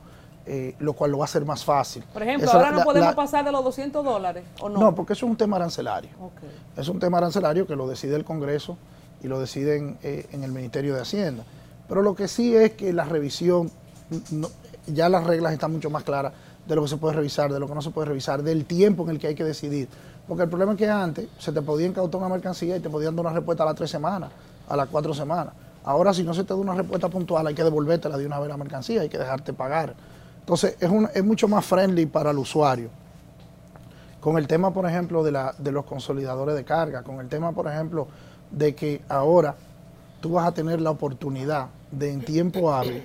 Eh, 0.46 0.74
lo 0.78 0.92
cual 0.92 1.10
lo 1.10 1.18
va 1.18 1.24
a 1.24 1.26
hacer 1.26 1.42
más 1.46 1.64
fácil. 1.64 2.04
Por 2.12 2.22
ejemplo, 2.22 2.50
ahora 2.52 2.70
no 2.70 2.84
podemos 2.84 3.14
pasar 3.14 3.46
de 3.46 3.50
los 3.50 3.64
200 3.64 4.04
dólares, 4.04 4.44
¿o 4.60 4.68
no? 4.68 4.78
No, 4.78 4.94
porque 4.94 5.14
eso 5.14 5.24
es 5.24 5.30
un 5.30 5.38
tema 5.38 5.56
arancelario. 5.56 6.10
Es 6.76 6.86
un 6.88 6.98
tema 6.98 7.16
arancelario 7.16 7.66
que 7.66 7.74
lo 7.74 7.88
decide 7.88 8.14
el 8.16 8.26
Congreso 8.26 8.76
y 9.22 9.28
lo 9.28 9.40
deciden 9.40 9.96
eh, 10.02 10.26
en 10.32 10.44
el 10.44 10.52
Ministerio 10.52 10.94
de 10.94 11.00
Hacienda. 11.00 11.44
Pero 11.88 12.02
lo 12.02 12.14
que 12.14 12.28
sí 12.28 12.54
es 12.54 12.72
que 12.72 12.92
la 12.92 13.04
revisión 13.04 13.70
ya 14.86 15.08
las 15.08 15.24
reglas 15.24 15.52
están 15.52 15.72
mucho 15.72 15.90
más 15.90 16.02
claras 16.02 16.32
de 16.66 16.74
lo 16.74 16.82
que 16.82 16.88
se 16.88 16.96
puede 16.96 17.14
revisar, 17.14 17.52
de 17.52 17.60
lo 17.60 17.66
que 17.66 17.74
no 17.74 17.82
se 17.82 17.90
puede 17.90 18.08
revisar, 18.08 18.42
del 18.42 18.64
tiempo 18.64 19.04
en 19.04 19.10
el 19.10 19.18
que 19.18 19.28
hay 19.28 19.34
que 19.34 19.44
decidir. 19.44 19.88
Porque 20.26 20.44
el 20.44 20.48
problema 20.48 20.72
es 20.72 20.78
que 20.78 20.88
antes 20.88 21.28
se 21.38 21.52
te 21.52 21.60
podía 21.62 21.86
incautar 21.86 22.20
una 22.20 22.30
mercancía 22.30 22.76
y 22.76 22.80
te 22.80 22.88
podían 22.88 23.14
dar 23.14 23.26
una 23.26 23.34
respuesta 23.34 23.62
a 23.62 23.66
las 23.66 23.74
tres 23.74 23.90
semanas, 23.90 24.30
a 24.68 24.76
las 24.76 24.88
cuatro 24.88 25.12
semanas. 25.12 25.52
Ahora, 25.84 26.14
si 26.14 26.22
no 26.22 26.32
se 26.32 26.44
te 26.44 26.54
da 26.54 26.56
una 26.56 26.74
respuesta 26.74 27.08
puntual, 27.08 27.46
hay 27.46 27.54
que 27.54 27.62
devolvértela 27.62 28.16
de 28.16 28.24
una 28.24 28.38
vez 28.38 28.48
la 28.48 28.56
mercancía, 28.56 29.02
hay 29.02 29.10
que 29.10 29.18
dejarte 29.18 29.52
pagar. 29.52 29.94
Entonces, 30.40 30.76
es, 30.80 31.24
mucho 31.24 31.46
más 31.46 31.64
friendly 31.64 32.06
para 32.06 32.30
el 32.30 32.38
usuario. 32.38 32.88
Con 34.20 34.38
el 34.38 34.46
tema, 34.46 34.72
por 34.72 34.88
ejemplo, 34.88 35.22
de, 35.22 35.32
la, 35.32 35.54
de 35.58 35.72
los 35.72 35.84
consolidadores 35.84 36.54
de 36.54 36.64
carga, 36.64 37.02
con 37.02 37.20
el 37.20 37.28
tema, 37.28 37.52
por 37.52 37.66
ejemplo, 37.66 38.08
de 38.50 38.74
que 38.74 39.02
ahora 39.10 39.54
tú 40.22 40.32
vas 40.32 40.46
a 40.46 40.52
tener 40.52 40.80
la 40.80 40.90
oportunidad 40.90 41.66
de 41.90 42.10
en 42.10 42.24
tiempo 42.24 42.72
hábil 42.72 43.02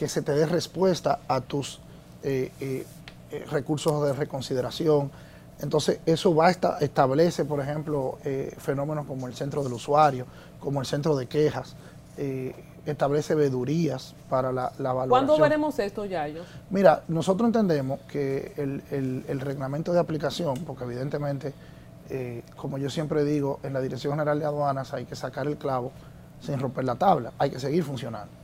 que 0.00 0.08
se 0.08 0.22
te 0.22 0.32
dé 0.32 0.46
respuesta 0.46 1.18
a 1.28 1.42
tus 1.42 1.78
eh, 2.22 2.50
eh, 2.58 2.86
eh, 3.30 3.44
recursos 3.50 4.02
de 4.06 4.14
reconsideración. 4.14 5.10
Entonces, 5.60 6.00
eso 6.06 6.34
va 6.34 6.48
a 6.48 6.50
establece, 6.80 7.44
por 7.44 7.60
ejemplo, 7.60 8.16
fenómenos 8.56 9.06
como 9.06 9.26
el 9.26 9.34
centro 9.34 9.62
del 9.62 9.74
usuario, 9.74 10.24
como 10.58 10.80
el 10.80 10.86
centro 10.86 11.14
de 11.16 11.26
quejas, 11.26 11.76
establece 12.86 13.34
vedurías 13.34 14.14
para 14.30 14.52
la, 14.52 14.72
la 14.78 14.94
valoración. 14.94 15.08
¿Cuándo 15.10 15.38
veremos 15.38 15.78
esto, 15.78 16.06
Yayo? 16.06 16.44
Mira, 16.70 17.02
nosotros 17.08 17.48
entendemos 17.48 18.00
que 18.08 18.54
el, 18.56 19.40
reglamento 19.40 19.92
de 19.92 20.00
aplicación, 20.00 20.64
porque 20.66 20.84
evidentemente, 20.84 21.52
como 22.56 22.78
yo 22.78 22.88
siempre 22.88 23.22
digo, 23.22 23.60
en 23.64 23.74
la 23.74 23.82
Dirección 23.82 24.14
General 24.14 24.38
de 24.38 24.46
Aduanas 24.46 24.94
hay 24.94 25.04
que 25.04 25.14
sacar 25.14 25.46
el 25.46 25.58
clavo 25.58 25.92
sin 26.40 26.58
romper 26.58 26.86
la 26.86 26.94
tabla, 26.94 27.34
hay 27.36 27.50
que 27.50 27.60
seguir 27.60 27.84
funcionando. 27.84 28.39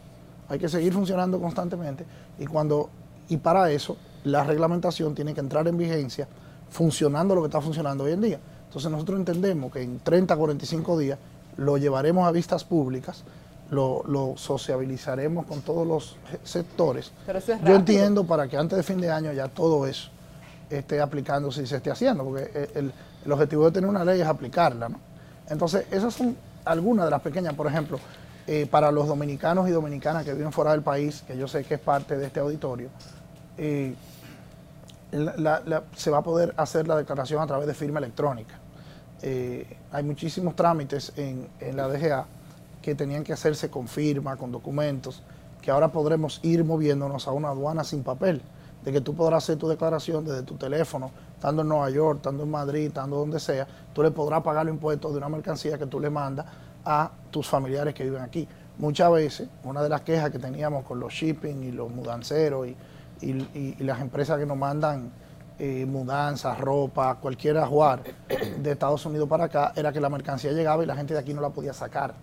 Hay 0.49 0.59
que 0.59 0.69
seguir 0.69 0.93
funcionando 0.93 1.41
constantemente 1.41 2.05
y 2.39 2.47
cuando 2.47 2.91
y 3.29 3.37
para 3.37 3.71
eso 3.71 3.97
la 4.25 4.45
reglamentación 4.45 5.15
tiene 5.15 5.35
que 5.35 5.41
entrar 5.41 5.67
en 5.69 5.77
vigencia 5.77 6.29
funcionando 6.71 7.35
lo 7.35 7.43
que 7.43 7.47
está 7.47 7.61
funcionando 7.61 8.05
hoy 8.05 8.13
en 8.13 8.21
día. 8.21 8.41
Entonces 8.67 8.91
nosotros 8.91 9.19
entendemos 9.19 9.73
que 9.73 9.83
en 9.83 10.01
30, 10.01 10.37
45 10.37 10.99
días 10.99 11.19
lo 11.57 11.79
llevaremos 11.79 12.27
a 12.27 12.33
vistas 12.33 12.65
públicas, 12.65 13.25
lo, 13.71 14.35
sociabilizaremos 14.37 15.47
con 15.47 15.63
todos 15.63 15.87
los 15.87 16.17
sectores. 16.45 17.13
Yo 17.65 17.75
entiendo 17.75 18.25
para 18.25 18.49
que 18.49 18.57
antes 18.57 18.77
de 18.77 18.83
fin 18.83 19.01
de 19.01 19.11
año 19.11 19.33
ya 19.33 19.49
todo 19.49 19.87
eso 19.87 20.11
esté 20.69 21.01
aplicándose 21.01 21.63
y 21.63 21.67
se 21.67 21.77
esté 21.77 21.91
haciendo, 21.91 22.25
porque 22.25 22.71
el, 22.75 22.93
objetivo 23.31 23.65
de 23.65 23.73
tener 23.73 23.89
una 23.89 24.05
ley 24.05 24.21
es 24.21 24.27
aplicarla. 24.27 24.89
¿no? 24.89 25.01
Entonces, 25.49 25.87
esas 25.91 26.15
son 26.15 26.37
algunas 26.65 27.07
de 27.07 27.11
las 27.11 27.23
pequeñas, 27.23 27.55
por 27.55 27.67
ejemplo, 27.67 27.99
eh, 28.49 28.67
para 28.71 28.93
los 28.93 29.09
dominicanos 29.09 29.69
y 29.69 29.73
dominicanas 29.73 30.25
que 30.25 30.33
viven 30.33 30.53
fuera 30.53 30.71
del 30.71 30.83
país, 30.83 31.25
que 31.27 31.37
yo 31.37 31.49
sé 31.49 31.65
que 31.65 31.75
es 31.75 31.81
parte 31.81 32.17
de 32.17 32.27
este 32.27 32.39
auditorio, 32.39 32.89
eh, 33.59 33.95
se 35.97 36.11
va 36.11 36.19
a 36.19 36.23
poder 36.23 36.55
hacer 36.57 36.87
la 36.87 36.97
declaración 36.97 37.43
a 37.43 37.47
través 37.47 37.67
de 37.67 37.75
firma 37.75 37.99
electrónica. 37.99 38.59
Eh, 39.23 39.79
hay 39.91 40.05
muchísimos 40.05 40.55
trámites 40.55 41.13
en, 41.17 41.49
la 41.75 41.89
DGA 41.89 42.27
que 42.83 42.95
tenían 42.95 43.25
que 43.25 43.33
hacerse 43.33 43.69
con 43.69 43.89
firma, 43.89 44.37
con 44.37 44.53
documentos, 44.53 45.23
que 45.61 45.73
ahora 45.73 45.89
podremos 45.89 46.39
ir 46.45 46.65
moviéndonos 46.65 47.27
a 47.27 47.33
una 47.33 47.49
aduana 47.49 47.83
sin 47.83 48.05
papel, 48.05 48.41
de 48.85 48.93
que 48.93 49.01
tú 49.01 49.17
podrás 49.17 49.43
hacer 49.43 49.57
tu 49.57 49.67
declaración 49.67 50.25
desde 50.25 50.43
tu 50.43 50.55
teléfono, 50.55 51.11
estando 51.35 51.63
en 51.63 51.69
Nueva 51.69 51.91
York, 51.91 52.19
estando 52.19 52.45
en 52.45 52.51
Madrid, 52.53 52.87
estando 52.87 53.17
donde 53.17 53.41
sea, 53.41 53.67
tú 53.93 54.05
le 54.05 54.13
podrás 54.13 54.43
pagar 54.45 54.67
los 54.67 54.75
impuestos 54.75 55.11
de 55.11 55.19
una 55.19 55.29
mercancía 55.29 55.77
que 55.79 55.87
tú 55.87 55.99
le 55.99 56.11
mandas 56.11 56.47
a 56.87 57.11
tus 57.31 57.47
familiares 57.49 57.93
que 57.93 58.05
viven 58.05 58.23
aquí. 58.23 58.49
Muchas 58.79 59.11
veces, 59.11 59.49
una 59.65 59.83
de 59.83 59.89
las 59.89 60.03
quejas 60.03 60.31
que 60.31 60.39
teníamos 60.39 60.85
con 60.85 61.01
los 61.01 61.13
shipping 61.13 61.65
y 61.65 61.73
los 61.73 61.91
mudanceros 61.91 62.69
y, 62.69 62.77
y, 63.21 63.75
las 63.83 64.01
empresas 64.01 64.39
que 64.39 64.47
nos 64.47 64.57
mandan 64.57 65.11
eh, 65.59 65.87
mudanzas, 65.87 66.59
ropa, 66.61 67.17
cualquier 67.17 67.57
ajuar 67.59 68.03
de 68.59 68.71
Estados 68.71 69.05
Unidos 69.07 69.29
para 69.29 69.45
acá, 69.45 69.73
era 69.75 69.93
que 69.93 70.01
la 70.01 70.11
mercancía 70.11 70.53
llegaba 70.53 70.83
y 70.83 70.87
la 70.87 70.95
gente 70.95 71.15
de 71.15 71.21
aquí 71.21 71.35
no 71.35 71.41
la 71.41 71.51
podía 71.51 71.73
sacar. 71.73 72.15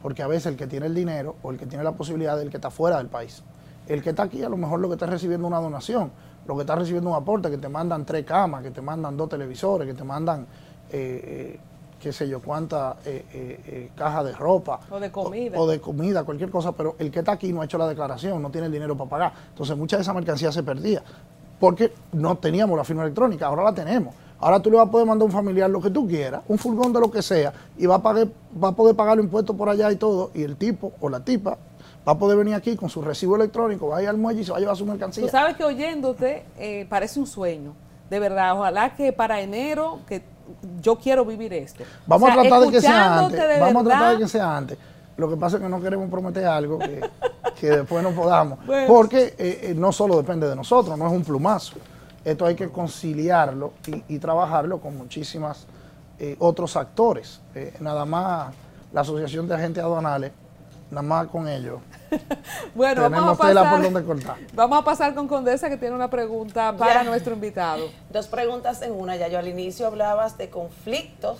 Porque 0.00 0.22
a 0.22 0.26
veces 0.26 0.46
el 0.46 0.56
que 0.56 0.66
tiene 0.66 0.86
el 0.86 0.94
dinero 0.94 1.36
o 1.42 1.52
el 1.52 1.58
que 1.58 1.66
tiene 1.66 1.84
la 1.84 1.92
posibilidad 1.92 2.36
es 2.38 2.44
el 2.44 2.50
que 2.50 2.56
está 2.56 2.70
fuera 2.70 2.96
del 2.96 3.08
país. 3.08 3.42
El 3.86 4.02
que 4.02 4.10
está 4.10 4.24
aquí 4.24 4.42
a 4.42 4.48
lo 4.48 4.56
mejor 4.56 4.80
lo 4.80 4.88
que 4.88 4.94
está 4.94 5.06
recibiendo 5.06 5.46
una 5.46 5.60
donación, 5.60 6.10
lo 6.46 6.54
que 6.56 6.62
está 6.62 6.74
recibiendo 6.74 7.10
un 7.10 7.16
aporte, 7.16 7.50
que 7.50 7.58
te 7.58 7.68
mandan 7.68 8.04
tres 8.04 8.24
camas, 8.24 8.62
que 8.62 8.70
te 8.70 8.80
mandan 8.80 9.16
dos 9.16 9.28
televisores, 9.28 9.86
que 9.86 9.94
te 9.94 10.04
mandan 10.04 10.46
eh, 10.90 11.56
eh, 11.58 11.60
qué 12.02 12.12
sé 12.12 12.28
yo, 12.28 12.42
cuántas 12.42 12.96
eh, 13.06 13.24
eh, 13.32 13.60
eh, 13.64 13.90
cajas 13.94 14.24
de 14.24 14.32
ropa. 14.32 14.80
O 14.90 14.98
de 14.98 15.12
comida. 15.12 15.58
O, 15.58 15.68
de 15.68 15.80
comida, 15.80 16.24
cualquier 16.24 16.50
cosa, 16.50 16.72
pero 16.72 16.96
el 16.98 17.12
que 17.12 17.20
está 17.20 17.32
aquí 17.32 17.52
no 17.52 17.62
ha 17.62 17.64
hecho 17.64 17.78
la 17.78 17.86
declaración, 17.86 18.42
no 18.42 18.50
tiene 18.50 18.66
el 18.66 18.72
dinero 18.72 18.96
para 18.96 19.08
pagar. 19.08 19.32
Entonces 19.50 19.76
mucha 19.76 19.96
de 19.96 20.02
esa 20.02 20.12
mercancía 20.12 20.50
se 20.50 20.64
perdía, 20.64 21.00
porque 21.60 21.92
no 22.12 22.36
teníamos 22.38 22.76
la 22.76 22.82
firma 22.82 23.04
electrónica, 23.04 23.46
ahora 23.46 23.62
la 23.62 23.72
tenemos. 23.72 24.16
Ahora 24.40 24.58
tú 24.58 24.68
le 24.68 24.78
vas 24.78 24.88
a 24.88 24.90
poder 24.90 25.06
mandar 25.06 25.22
a 25.22 25.26
un 25.26 25.30
familiar 25.30 25.70
lo 25.70 25.80
que 25.80 25.90
tú 25.90 26.08
quieras, 26.08 26.42
un 26.48 26.58
furgón 26.58 26.92
de 26.92 26.98
lo 26.98 27.08
que 27.08 27.22
sea, 27.22 27.52
y 27.78 27.86
va 27.86 27.94
a, 27.94 28.02
pagar, 28.02 28.26
va 28.62 28.68
a 28.68 28.72
poder 28.72 28.96
pagar 28.96 29.16
los 29.16 29.24
impuestos 29.24 29.54
por 29.54 29.68
allá 29.68 29.92
y 29.92 29.96
todo, 29.96 30.32
y 30.34 30.42
el 30.42 30.56
tipo 30.56 30.92
o 31.00 31.08
la 31.08 31.20
tipa 31.20 31.56
va 32.06 32.12
a 32.12 32.18
poder 32.18 32.36
venir 32.36 32.54
aquí 32.54 32.74
con 32.74 32.90
su 32.90 33.00
recibo 33.00 33.36
electrónico, 33.36 33.86
va 33.86 33.98
a 33.98 34.02
ir 34.02 34.08
al 34.08 34.18
muelle 34.18 34.40
y 34.40 34.44
se 34.44 34.50
va 34.50 34.56
a 34.56 34.60
llevar 34.60 34.76
su 34.76 34.84
mercancía. 34.84 35.22
Tú 35.22 35.30
sabes 35.30 35.56
que 35.56 35.62
oyéndote 35.62 36.86
parece 36.88 37.20
un 37.20 37.28
sueño, 37.28 37.74
de 38.10 38.18
verdad. 38.18 38.58
Ojalá 38.58 38.96
que 38.96 39.12
para 39.12 39.40
enero, 39.40 40.00
que 40.08 40.24
yo 40.80 40.96
quiero 40.96 41.24
vivir 41.24 41.52
esto. 41.52 41.84
Vamos 42.06 42.30
a 42.30 42.34
tratar 42.34 42.60
de 42.62 42.70
que 42.70 42.80
sea 42.80 43.18
antes. 43.18 43.60
Vamos 43.60 43.82
a 43.82 43.88
tratar 43.88 44.12
de 44.12 44.22
que 44.22 44.28
sea 44.28 44.56
antes. 44.56 44.78
Lo 45.16 45.28
que 45.28 45.36
pasa 45.36 45.56
es 45.56 45.62
que 45.62 45.68
no 45.68 45.80
queremos 45.80 46.08
prometer 46.10 46.46
algo 46.46 46.78
que, 46.78 47.00
después 47.70 48.02
no 48.02 48.10
podamos. 48.10 48.58
Porque 48.86 49.34
eh, 49.38 49.60
eh, 49.62 49.74
no 49.76 49.92
solo 49.92 50.16
depende 50.16 50.48
de 50.48 50.56
nosotros, 50.56 50.96
no 50.98 51.06
es 51.06 51.12
un 51.12 51.22
plumazo. 51.22 51.76
Esto 52.24 52.46
hay 52.46 52.54
que 52.54 52.68
conciliarlo 52.68 53.72
y, 54.08 54.18
trabajarlo 54.18 54.78
con 54.78 54.96
muchísimas 54.96 55.66
eh, 56.18 56.36
otros 56.38 56.76
actores. 56.76 57.40
nada 57.80 58.04
más 58.04 58.54
la 58.92 59.00
Asociación 59.00 59.48
de 59.48 59.54
Agentes 59.54 59.82
Aduanales, 59.82 60.32
nada 60.90 61.02
más 61.02 61.26
con 61.26 61.48
ellos 61.48 61.80
bueno, 62.74 63.08
vamos 63.08 63.38
a, 63.38 63.54
pasar, 63.54 64.36
vamos 64.54 64.78
a 64.78 64.84
pasar 64.84 65.14
con 65.14 65.28
Condesa 65.28 65.68
que 65.68 65.76
tiene 65.76 65.94
una 65.94 66.10
pregunta 66.10 66.74
para 66.76 67.02
nuestro 67.04 67.34
invitado. 67.34 67.90
Dos 68.10 68.26
preguntas 68.26 68.82
en 68.82 68.92
una. 68.92 69.16
Ya 69.16 69.28
yo 69.28 69.38
al 69.38 69.48
inicio 69.48 69.86
hablabas 69.86 70.38
de 70.38 70.50
conflictos 70.50 71.38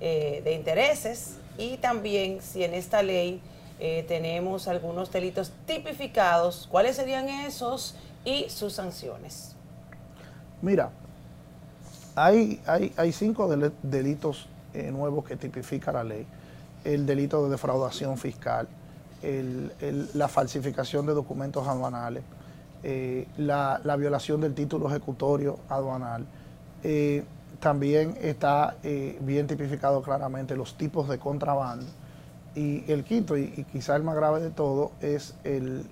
eh, 0.00 0.42
de 0.44 0.54
intereses 0.54 1.36
y 1.58 1.78
también 1.78 2.40
si 2.42 2.64
en 2.64 2.74
esta 2.74 3.02
ley 3.02 3.40
eh, 3.78 4.04
tenemos 4.08 4.68
algunos 4.68 5.10
delitos 5.12 5.52
tipificados, 5.66 6.68
¿cuáles 6.70 6.96
serían 6.96 7.28
esos 7.28 7.94
y 8.24 8.48
sus 8.48 8.72
sanciones? 8.74 9.54
Mira, 10.62 10.90
hay, 12.14 12.60
hay, 12.66 12.92
hay 12.96 13.12
cinco 13.12 13.48
delitos 13.82 14.48
eh, 14.72 14.90
nuevos 14.90 15.24
que 15.24 15.36
tipifica 15.36 15.92
la 15.92 16.04
ley. 16.04 16.26
El 16.84 17.04
delito 17.04 17.44
de 17.44 17.50
defraudación 17.50 18.16
fiscal, 18.16 18.68
la 19.22 20.28
falsificación 20.28 21.06
de 21.06 21.14
documentos 21.14 21.66
aduanales, 21.66 22.22
eh, 22.82 23.26
la, 23.38 23.96
violación 23.98 24.40
del 24.40 24.54
título 24.54 24.88
ejecutorio 24.88 25.58
aduanal. 25.68 26.26
Eh, 26.84 27.24
también 27.58 28.16
está 28.20 28.76
eh, 28.82 29.18
bien 29.22 29.46
tipificado 29.46 30.02
claramente 30.02 30.56
los 30.56 30.76
tipos 30.76 31.08
de 31.08 31.18
contrabando. 31.18 31.86
Y 32.54 32.90
el 32.90 33.04
quinto, 33.04 33.36
y, 33.36 33.66
quizá 33.72 33.96
el 33.96 34.02
más 34.02 34.14
grave 34.14 34.40
de 34.40 34.50
todo, 34.50 34.92
es 35.00 35.34
el, 35.44 35.84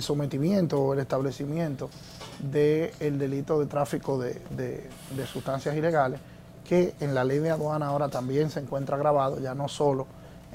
sometimiento 0.00 0.80
o 0.80 0.92
el 0.92 1.00
establecimiento 1.00 1.90
del 2.38 3.18
delito 3.18 3.58
de 3.58 3.66
tráfico 3.66 4.18
de, 4.18 4.40
de 4.50 5.26
sustancias 5.26 5.76
ilegales, 5.76 6.20
que 6.68 6.94
en 7.00 7.14
la 7.14 7.24
ley 7.24 7.38
de 7.38 7.50
aduana 7.50 7.86
ahora 7.86 8.08
también 8.08 8.50
se 8.50 8.60
encuentra 8.60 8.96
grabado, 8.96 9.40
ya 9.40 9.54
no 9.54 9.68
solo 9.68 10.06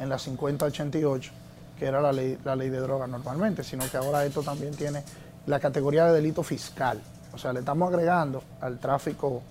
en 0.02 0.10
la 0.10 0.18
5088, 0.18 1.32
que 1.78 1.86
era 1.86 2.02
la 2.02 2.12
ley, 2.12 2.38
la 2.44 2.56
ley 2.56 2.70
de 2.70 2.80
drogas 2.80 3.08
normalmente, 3.08 3.64
sino 3.64 3.88
que 3.90 3.98
ahora 3.98 4.26
esto 4.26 4.42
también 4.42 4.74
tiene 4.74 5.04
la 5.46 5.60
categoría 5.60 6.06
de 6.08 6.14
delito 6.14 6.42
fiscal. 6.42 7.00
O 7.34 7.38
sea, 7.38 7.54
le 7.54 7.60
estamos 7.60 7.88
agregando 7.88 8.44
al 8.62 8.80
tráfico 8.80 9.44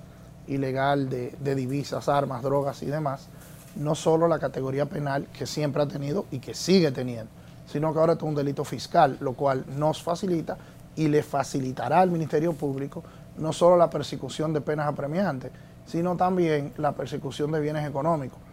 ilegal 0.48 1.08
de, 1.08 1.54
divisas, 1.54 2.08
armas, 2.08 2.42
drogas 2.42 2.82
y 2.82 2.86
demás, 2.86 3.28
no 3.76 3.94
solo 3.94 4.26
la 4.26 4.40
categoría 4.40 4.86
penal 4.86 5.28
que 5.32 5.46
siempre 5.46 5.82
ha 5.82 5.86
tenido 5.86 6.26
y 6.32 6.40
que 6.40 6.54
sigue 6.54 6.90
teniendo, 6.90 7.30
sino 7.66 7.92
que 7.92 8.00
ahora 8.00 8.14
es 8.14 8.22
un 8.22 8.34
delito 8.34 8.64
fiscal, 8.64 9.18
lo 9.20 9.34
cual 9.34 9.64
nos 9.76 10.02
facilita 10.02 10.58
y 10.96 11.06
le 11.06 11.22
facilitará 11.22 12.00
al 12.00 12.10
Ministerio 12.10 12.52
Público 12.54 13.04
no 13.38 13.52
solo 13.52 13.76
la 13.76 13.88
persecución 13.88 14.52
de 14.52 14.60
penas 14.60 14.88
apremiantes, 14.88 15.52
sino 15.86 16.16
también 16.16 16.72
la 16.76 16.92
persecución 16.92 17.52
de 17.52 17.60
bienes 17.60 17.88
económicos 17.88 18.49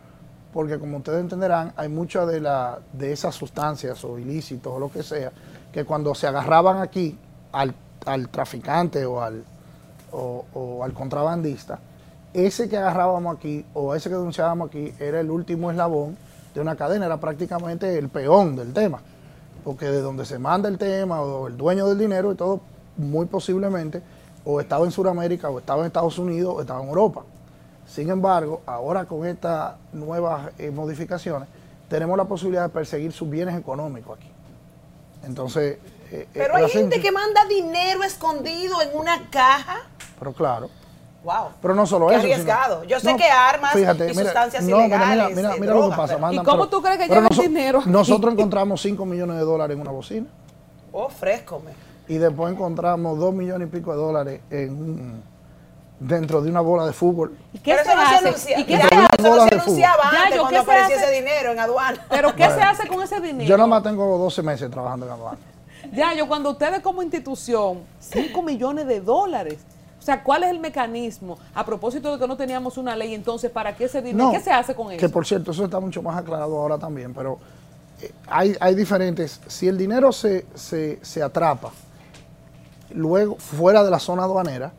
porque 0.57 0.79
como 0.79 0.97
ustedes 0.97 1.19
entenderán, 1.19 1.71
hay 1.75 1.87
muchas 1.87 2.25
de, 2.25 2.39
de 2.93 3.11
esas 3.11 3.35
sustancias 3.35 4.03
o 4.03 4.17
ilícitos 4.17 4.73
o 4.73 4.79
lo 4.79 4.91
que 4.91 5.03
sea, 5.03 5.31
que 5.71 5.85
cuando 5.85 6.15
se 6.15 6.25
agarraban 6.25 6.81
aquí 6.81 7.15
al, 7.51 7.75
traficante 8.31 9.05
o 9.05 9.21
al, 9.21 9.43
o, 10.11 10.83
al 10.83 10.93
contrabandista, 10.93 11.77
ese 12.33 12.67
que 12.67 12.75
agarrábamos 12.75 13.37
aquí 13.37 13.63
o 13.75 13.93
ese 13.93 14.09
que 14.09 14.15
denunciábamos 14.15 14.69
aquí 14.69 14.95
era 14.99 15.19
el 15.19 15.29
último 15.29 15.69
eslabón 15.69 16.17
de 16.55 16.61
una 16.61 16.75
cadena, 16.75 17.05
era 17.05 17.17
prácticamente 17.17 17.95
el 17.95 18.09
peón 18.09 18.55
del 18.55 18.73
tema, 18.73 18.99
porque 19.63 19.85
de 19.85 20.01
donde 20.01 20.25
se 20.25 20.39
manda 20.39 20.69
el 20.69 20.79
tema 20.79 21.21
o 21.21 21.49
el 21.49 21.55
dueño 21.55 21.87
del 21.87 21.99
dinero 21.99 22.31
y 22.31 22.35
todo, 22.35 22.61
muy 22.95 23.27
posiblemente 23.27 24.01
o 24.43 24.59
estaba 24.59 24.85
en 24.85 24.91
Sudamérica 24.91 25.51
o 25.51 25.59
estaba 25.59 25.81
en 25.81 25.85
Estados 25.85 26.17
Unidos 26.17 26.55
o 26.57 26.61
estaba 26.61 26.81
en 26.81 26.89
Europa. 26.89 27.21
Sin 27.87 28.09
embargo, 28.09 28.61
ahora 28.65 29.05
con 29.05 29.25
estas 29.25 29.75
nuevas 29.93 30.51
eh, 30.59 30.69
modificaciones, 30.71 31.47
tenemos 31.89 32.17
la 32.17 32.25
posibilidad 32.25 32.63
de 32.63 32.69
perseguir 32.69 33.11
sus 33.13 33.29
bienes 33.29 33.57
económicos 33.57 34.17
aquí. 34.17 34.29
Entonces... 35.25 35.77
Eh, 36.11 36.21
eh, 36.23 36.27
pero 36.33 36.55
hay 36.55 36.69
gente 36.69 37.01
que 37.01 37.11
manda 37.11 37.45
dinero 37.45 38.03
escondido 38.03 38.81
en 38.81 38.97
una 38.97 39.29
caja. 39.29 39.79
Pero 40.19 40.33
claro. 40.33 40.69
Wow. 41.23 41.49
Pero 41.61 41.75
no 41.75 41.85
solo 41.85 42.09
eso. 42.09 42.19
arriesgado. 42.19 42.83
Yo 42.85 42.99
sé 42.99 43.15
que 43.15 43.25
armas 43.25 43.75
y 43.75 44.13
sustancias 44.13 44.63
ilegales. 44.63 45.35
Mira, 45.35 45.55
mira, 45.59 45.73
lo 45.73 45.89
que 45.89 45.95
pasa. 45.95 46.17
¿Y 46.31 46.37
cómo 46.39 46.69
tú 46.69 46.81
crees 46.81 46.97
que 46.97 47.07
llega 47.07 47.27
el 47.29 47.37
dinero? 47.37 47.81
Nosotros 47.85 48.33
encontramos 48.33 48.81
5 48.81 49.05
millones 49.05 49.37
de 49.37 49.43
dólares 49.43 49.75
en 49.75 49.81
una 49.81 49.91
bocina. 49.91 50.27
Oh, 50.91 51.09
fresco. 51.09 51.61
Y 52.07 52.17
después 52.17 52.53
encontramos 52.53 53.19
2 53.19 53.33
millones 53.33 53.67
y 53.67 53.71
pico 53.71 53.91
de 53.91 53.97
dólares 53.97 54.41
en 54.49 54.71
un 54.71 55.23
dentro 55.99 56.41
de 56.41 56.49
una 56.51 56.61
bola 56.61 56.85
de 56.85 56.93
fútbol. 56.93 57.35
¿Y 57.53 57.59
qué 57.59 57.71
Pero 57.71 57.83
se 57.83 57.89
eso 57.91 57.97
no 58.01 58.07
se 58.09 58.15
hace? 58.15 58.27
anuncia- 58.27 58.59
¿Y 58.59 58.63
qué 58.65 58.71
ya, 58.73 58.81
se 58.87 58.95
Dentro 58.95 58.99
de 58.99 59.05
hace? 59.05 59.15
una 59.17 59.35
eso 59.35 59.35
no 59.45 59.47
se 59.49 59.55
anunciaba 59.55 60.03
Ya, 60.11 60.21
antes 60.23 60.35
yo, 60.35 60.41
cuando 60.41 60.49
¿qué 60.49 60.55
se 60.65 60.71
aparecía 60.71 60.95
ese 61.03 61.11
dinero 61.15 61.51
en 61.51 61.59
aduana. 61.59 62.05
¿Pero 62.09 62.35
qué 62.35 62.43
se 62.51 62.61
hace 62.61 62.87
con 62.87 63.01
ese 63.01 63.19
dinero? 63.21 63.49
Yo 63.49 63.57
nada 63.57 63.67
más 63.67 63.83
tengo 63.83 64.17
12 64.17 64.43
meses 64.43 64.69
trabajando 64.69 65.05
en 65.07 65.11
aduana. 65.13 65.37
Ya, 65.93 66.13
yo 66.13 66.27
cuando 66.27 66.51
ustedes 66.51 66.81
como 66.81 67.01
institución, 67.01 67.79
5 67.99 68.41
millones 68.43 68.87
de 68.87 68.99
dólares. 69.01 69.57
O 69.99 70.01
sea, 70.07 70.23
¿cuál 70.23 70.43
es 70.43 70.51
el 70.51 70.59
mecanismo? 70.59 71.37
A 71.53 71.65
propósito 71.65 72.13
de 72.13 72.19
que 72.19 72.27
no 72.27 72.37
teníamos 72.37 72.77
una 72.77 72.95
ley, 72.95 73.13
entonces, 73.13 73.51
¿para 73.51 73.75
qué 73.75 73.85
ese 73.85 74.01
dinero? 74.01 74.25
No, 74.27 74.31
¿Qué 74.31 74.39
se 74.39 74.51
hace 74.51 74.73
con 74.75 74.91
eso? 74.91 74.99
Que 74.99 75.09
por 75.09 75.25
cierto, 75.25 75.51
eso 75.51 75.65
está 75.65 75.79
mucho 75.79 76.01
más 76.01 76.17
aclarado 76.17 76.57
ahora 76.57 76.77
también, 76.77 77.13
pero 77.13 77.39
eh, 78.01 78.11
hay, 78.27 78.55
hay 78.59 78.75
diferentes. 78.75 79.41
Si 79.47 79.67
el 79.67 79.77
dinero 79.77 80.11
se, 80.13 80.45
se, 80.55 80.99
se 81.01 81.21
atrapa 81.23 81.71
luego 82.91 83.35
fuera 83.35 83.83
de 83.83 83.91
la 83.91 83.99
zona 83.99 84.23
aduanera, 84.23 84.71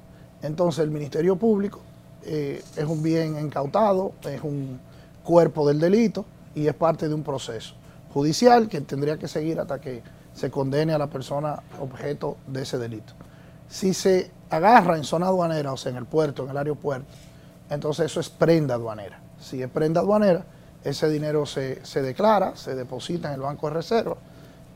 entonces 0.43 0.85
el 0.85 0.91
Ministerio 0.91 1.37
Público 1.37 1.81
eh, 2.25 2.63
es 2.77 2.85
un 2.85 3.03
bien 3.03 3.39
incautado, 3.39 4.13
es 4.23 4.43
un 4.43 4.79
cuerpo 5.25 5.67
del 5.67 5.79
delito 5.81 6.25
y 6.55 6.67
es 6.67 6.75
parte 6.75 7.09
de 7.09 7.15
un 7.15 7.23
proceso 7.23 7.75
judicial 8.13 8.69
que 8.69 8.81
tendría 8.81 9.17
que 9.17 9.29
seguir 9.29 9.61
hasta 9.61 9.81
que 9.81 10.03
se 10.35 10.51
condene 10.51 10.93
a 10.93 10.99
la 10.99 11.09
persona 11.09 11.63
objeto 11.81 12.37
de 12.47 12.63
ese 12.63 12.79
delito. 12.79 13.13
Si 13.69 13.93
se 13.93 14.31
agarra 14.51 14.97
en 14.97 15.05
zona 15.05 15.27
aduanera, 15.27 15.73
o 15.73 15.77
sea, 15.77 15.91
en 15.91 15.99
el 15.99 16.07
puerto, 16.07 16.45
en 16.45 16.51
el 16.51 16.57
aeropuerto, 16.57 17.07
entonces 17.71 18.07
eso 18.07 18.21
es 18.21 18.31
prenda 18.31 18.75
aduanera. 18.75 19.21
Si 19.41 19.63
es 19.63 19.69
prenda 19.69 20.01
aduanera, 20.01 20.45
ese 20.85 21.09
dinero 21.09 21.45
se, 21.45 21.85
se 21.85 22.03
declara, 22.03 22.57
se 22.57 22.75
deposita 22.75 23.29
en 23.29 23.35
el 23.35 23.41
Banco 23.41 23.69
de 23.69 23.75
Reserva 23.75 24.17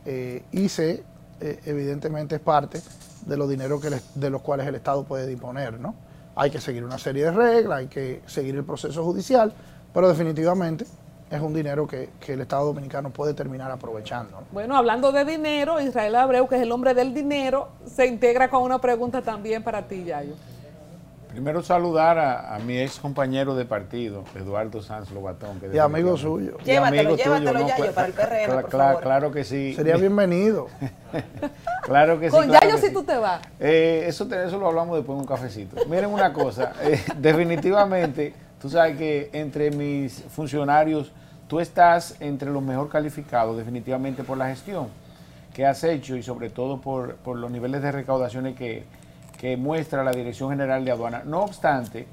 eh, 0.04 0.42
y 0.52 0.68
se, 0.68 1.02
eh, 1.40 1.60
evidentemente, 1.64 2.36
es 2.36 2.40
parte 2.40 2.80
de 3.26 3.36
los 3.36 3.48
dineros 3.48 3.80
que 3.80 3.88
el- 3.88 4.00
de 4.14 4.30
los 4.30 4.42
cuales 4.42 4.66
el 4.66 4.74
Estado 4.74 5.04
puede 5.04 5.26
disponer. 5.26 5.78
¿no? 5.80 5.94
Hay 6.34 6.50
que 6.50 6.60
seguir 6.60 6.84
una 6.84 6.98
serie 6.98 7.24
de 7.24 7.30
reglas, 7.32 7.78
hay 7.78 7.86
que 7.88 8.22
seguir 8.26 8.54
el 8.56 8.64
proceso 8.64 9.04
judicial, 9.04 9.52
pero 9.92 10.08
definitivamente 10.08 10.86
es 11.30 11.40
un 11.40 11.54
dinero 11.54 11.86
que, 11.86 12.10
que 12.20 12.34
el 12.34 12.42
Estado 12.42 12.66
dominicano 12.66 13.10
puede 13.10 13.32
terminar 13.34 13.70
aprovechando. 13.70 14.40
¿no? 14.40 14.46
Bueno, 14.52 14.76
hablando 14.76 15.12
de 15.12 15.24
dinero, 15.24 15.80
Israel 15.80 16.14
Abreu, 16.16 16.46
que 16.48 16.56
es 16.56 16.62
el 16.62 16.72
hombre 16.72 16.92
del 16.94 17.14
dinero, 17.14 17.68
se 17.86 18.06
integra 18.06 18.50
con 18.50 18.62
una 18.62 18.78
pregunta 18.80 19.22
también 19.22 19.62
para 19.62 19.82
ti, 19.88 20.04
Yayo. 20.04 20.34
Primero 21.32 21.62
saludar 21.62 22.18
a, 22.18 22.54
a 22.54 22.58
mi 22.58 22.78
ex 22.78 22.98
compañero 22.98 23.54
de 23.54 23.64
partido, 23.64 24.22
Eduardo 24.36 24.82
Sanz 24.82 25.10
Lobatón. 25.12 25.58
que 25.60 25.74
Y 25.74 25.78
amigo 25.78 26.14
suyo. 26.18 26.58
Y 26.60 26.64
Llévatelo, 26.64 27.00
amigo 27.10 27.16
llévatelo, 27.16 27.52
tuyo, 27.52 27.66
Yayo, 27.68 27.84
Cla- 27.84 27.94
para 27.94 28.06
el 28.06 28.12
PRM, 28.12 28.52
cla- 28.52 28.60
por 28.62 28.70
favor. 28.70 29.02
Claro 29.02 29.32
que 29.32 29.44
sí. 29.44 29.72
Sería 29.74 29.96
bienvenido. 29.98 30.66
Claro 31.84 32.20
que 32.20 32.30
sí. 32.30 32.36
Con 32.36 32.48
claro 32.48 32.68
Yayo 32.68 32.78
si 32.86 32.92
tú 32.92 33.02
te 33.02 33.16
vas. 33.16 33.40
Eh, 33.58 34.04
eso, 34.06 34.26
te- 34.28 34.44
eso 34.44 34.58
lo 34.58 34.66
hablamos 34.68 34.94
después 34.98 35.14
en 35.16 35.20
un 35.22 35.26
cafecito. 35.26 35.76
Miren 35.86 36.10
una 36.10 36.34
cosa, 36.34 36.74
eh, 36.82 37.00
definitivamente, 37.16 38.34
tú 38.60 38.68
sabes 38.68 38.98
que 38.98 39.30
entre 39.32 39.70
mis 39.70 40.22
funcionarios, 40.28 41.12
tú 41.48 41.60
estás 41.60 42.14
entre 42.20 42.50
los 42.50 42.62
mejor 42.62 42.90
calificados 42.90 43.56
definitivamente 43.56 44.22
por 44.22 44.36
la 44.36 44.48
gestión 44.48 44.88
que 45.54 45.64
has 45.64 45.82
hecho 45.84 46.14
y 46.16 46.22
sobre 46.22 46.50
todo 46.50 46.78
por, 46.80 47.16
por 47.16 47.36
los 47.38 47.50
niveles 47.50 47.80
de 47.82 47.90
recaudaciones 47.92 48.54
que, 48.56 48.84
que 49.42 49.56
muestra 49.56 50.04
la 50.04 50.12
Dirección 50.12 50.50
General 50.50 50.84
de 50.84 50.92
Aduana. 50.92 51.24
No 51.24 51.40
obstante, 51.40 52.06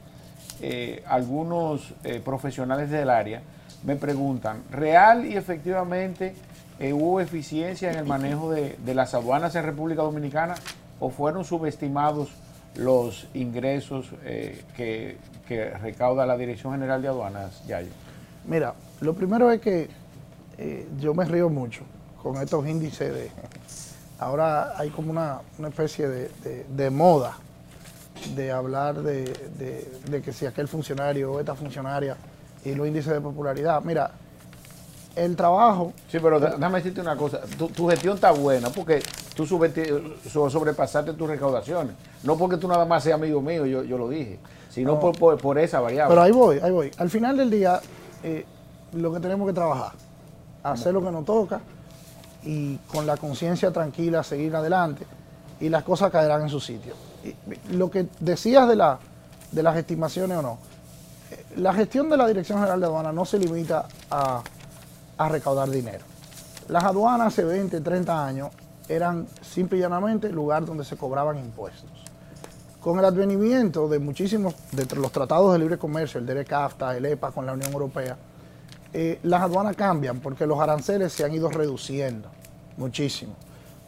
eh, 0.61 1.03
algunos 1.05 1.93
eh, 2.03 2.19
profesionales 2.25 2.89
del 2.89 3.07
área 3.07 3.43
me 3.83 3.95
preguntan, 3.95 4.63
¿real 4.71 5.27
y 5.27 5.37
efectivamente 5.37 6.33
eh, 6.79 6.91
hubo 6.91 7.21
eficiencia 7.21 7.91
en 7.91 7.99
el 7.99 8.05
manejo 8.05 8.49
de, 8.49 8.75
las 8.95 9.13
aduanas 9.13 9.53
en 9.53 9.63
República 9.63 10.01
Dominicana 10.01 10.55
o 10.99 11.11
fueron 11.11 11.45
subestimados 11.45 12.29
los 12.73 13.27
ingresos 13.35 14.07
que, 14.75 15.17
que 15.47 15.69
recauda 15.69 16.25
la 16.25 16.35
Dirección 16.35 16.73
General 16.73 16.99
de 16.99 17.09
Aduanas, 17.09 17.63
Yayo? 17.67 17.91
Mira, 18.45 18.73
lo 19.01 19.13
primero 19.13 19.51
es 19.51 19.61
que 19.61 19.87
yo 20.99 21.13
me 21.13 21.25
río 21.25 21.47
mucho 21.47 21.81
con 22.23 22.41
estos 22.41 22.67
índices 22.67 23.13
de... 23.13 23.31
Ahora 24.19 24.73
hay 24.77 24.89
como 24.89 25.11
una, 25.11 25.39
una 25.57 25.69
especie 25.69 26.07
de, 26.07 26.29
de- 26.43 26.65
de 26.69 26.89
moda 26.89 27.37
de 28.35 28.51
hablar 28.51 29.01
de, 29.01 29.23
de- 30.09 30.21
que 30.21 30.33
si 30.33 30.45
aquel 30.45 30.67
funcionario 30.67 31.31
o 31.31 31.39
esta 31.39 31.55
funcionaria 31.55 32.17
y 32.65 32.75
los 32.75 32.85
índices 32.87 33.13
de 33.13 33.21
popularidad. 33.21 33.81
Mira, 33.81 34.11
el 35.15 35.35
trabajo, 35.35 35.93
Sí, 36.11 36.17
pero 36.21 36.39
déjame 36.39 36.77
decirte 36.79 37.01
una 37.01 37.15
cosa, 37.15 37.39
tu, 37.57 37.67
tu 37.69 37.87
gestión 37.89 38.15
está 38.15 38.31
buena 38.31 38.69
porque 38.69 39.01
tú 39.35 39.45
sobrepasaste 39.45 41.13
tus 41.13 41.27
recaudaciones, 41.29 41.93
no 42.23 42.37
porque 42.37 42.57
tú 42.57 42.67
nada 42.67 42.85
más 42.85 43.03
seas 43.03 43.15
amigo 43.15 43.41
mío, 43.41 43.65
yo, 43.65 43.83
yo 43.83 43.97
lo 43.97 44.09
dije, 44.09 44.37
sino 44.69 44.99
por, 44.99 45.17
por, 45.17 45.37
por 45.37 45.57
esa 45.57 45.79
variable. 45.79 46.09
pero 46.11 46.21
ahí 46.21 46.31
voy, 46.31 46.59
ahí 46.59 46.71
voy. 46.71 46.91
Al 46.97 47.09
final 47.09 47.37
del 47.37 47.49
día, 47.49 47.79
eh, 48.23 48.45
lo 48.93 49.13
que 49.13 49.19
tenemos 49.19 49.47
que 49.47 49.53
trabajar, 49.53 49.93
hacer 50.63 50.93
lo 50.93 51.01
que 51.03 51.11
nos 51.11 51.25
toca 51.25 51.59
y 52.43 52.77
con 52.87 53.05
la 53.05 53.17
conciencia 53.17 53.71
tranquila 53.71 54.23
seguir 54.23 54.55
adelante 54.55 55.05
y 55.59 55.69
las 55.69 55.83
cosas 55.83 56.11
caerán 56.11 56.43
en 56.43 56.49
su 56.49 56.59
sitio. 56.59 56.93
Lo 57.71 57.91
que 57.91 58.07
decías 58.19 58.67
de, 58.67 58.75
la, 58.75 58.99
de 59.51 59.63
las 59.63 59.75
estimaciones 59.75 60.37
o 60.37 60.41
no, 60.41 60.57
eh, 61.31 61.45
la 61.57 61.73
gestión 61.73 62.09
de 62.09 62.17
la 62.17 62.27
Dirección 62.27 62.59
General 62.59 62.79
de 62.79 62.85
Aduanas 62.85 63.13
no 63.13 63.25
se 63.25 63.37
limita 63.39 63.85
a, 64.09 64.41
a 65.17 65.29
recaudar 65.29 65.69
dinero. 65.69 66.05
Las 66.69 66.83
aduanas 66.83 67.27
hace 67.27 67.43
20, 67.43 67.81
30 67.81 68.25
años 68.25 68.49
eran 68.87 69.27
simple 69.41 69.77
y 69.77 69.81
llanamente 69.81 70.29
lugar 70.29 70.65
donde 70.65 70.85
se 70.85 70.95
cobraban 70.95 71.37
impuestos. 71.37 71.89
Con 72.79 72.97
el 72.97 73.05
advenimiento 73.05 73.89
de 73.89 73.99
muchísimos, 73.99 74.55
de 74.71 74.85
los 74.95 75.11
tratados 75.11 75.51
de 75.51 75.59
libre 75.59 75.77
comercio, 75.77 76.19
el 76.19 76.25
DERECAFTA, 76.25 76.95
el 76.95 77.05
EPA 77.05 77.31
con 77.31 77.45
la 77.45 77.53
Unión 77.53 77.73
Europea, 77.73 78.15
eh, 78.93 79.19
las 79.23 79.41
aduanas 79.41 79.75
cambian 79.75 80.19
porque 80.19 80.47
los 80.47 80.59
aranceles 80.59 81.13
se 81.13 81.23
han 81.23 81.33
ido 81.33 81.49
reduciendo 81.49 82.29
muchísimo. 82.77 83.33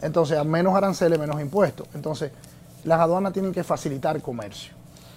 Entonces, 0.02 0.38
a 0.38 0.44
menos 0.44 0.76
aranceles, 0.76 1.20
menos 1.20 1.40
impuestos. 1.42 1.88
Entonces, 1.94 2.32
las 2.84 3.00
aduanas 3.00 3.34
tienen 3.34 3.52
que 3.52 3.64
facilitar 3.64 4.22
comercio. 4.22 4.74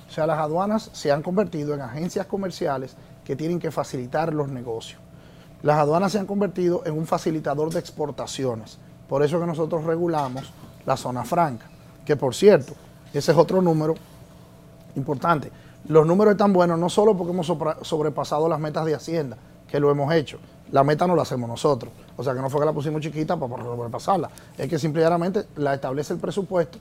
O 0.09 0.13
sea, 0.13 0.27
las 0.27 0.39
aduanas 0.39 0.91
se 0.93 1.11
han 1.11 1.23
convertido 1.23 1.75
en 1.75 1.81
agencias 1.81 2.27
comerciales 2.27 2.95
que 3.25 3.37
tienen 3.37 3.59
que 3.59 3.71
facilitar 3.71 4.33
los 4.33 4.49
negocios. 4.49 5.01
Las 5.63 5.79
aduanas 5.79 6.13
se 6.13 6.19
han 6.19 6.27
convertido 6.27 6.83
en 6.85 6.97
un 6.97 7.07
facilitador 7.07 7.73
de 7.73 7.81
exportaciones. 7.81 8.79
Por 9.09 9.23
eso 9.23 9.41
que 9.41 9.47
nosotros 9.47 9.85
regulamos 9.85 10.53
la 10.85 10.97
zona 10.97 11.25
franca. 11.25 11.67
Que 12.05 12.17
por 12.17 12.35
cierto, 12.35 12.75
ese 13.13 13.33
es 13.33 13.39
otro 13.39 13.63
número 13.63 13.95
importante. 14.95 15.51
Los 15.89 16.07
números 16.07 16.33
están 16.33 16.53
buenos 16.53 16.79
no 16.79 16.89
solo 16.89 17.17
porque 17.17 17.33
hemos 17.33 17.47
sobrepasado 17.83 18.49
las 18.49 18.61
metas 18.61 18.85
de 18.85 18.95
Hacienda, 18.95 19.37
que 19.75 19.81
lo 19.81 19.91
hemos 19.91 20.15
hecho. 20.15 20.39
La 20.71 20.85
meta 20.85 21.05
no 21.05 21.17
la 21.17 21.23
hacemos 21.23 21.49
nosotros. 21.49 21.93
O 22.17 22.23
sea 22.23 22.33
que 22.33 22.41
no 22.41 22.49
fue 22.49 22.61
que 22.61 22.67
la 22.67 22.73
pusimos 22.73 23.01
chiquita 23.01 23.37
para 23.37 23.61
sobrepasarla. 23.61 24.31
Es 24.57 24.69
que 24.69 24.79
simplemente 24.79 25.47
la 25.57 25.75
establece 25.75 26.13
el 26.13 26.21
presupuesto 26.21 26.79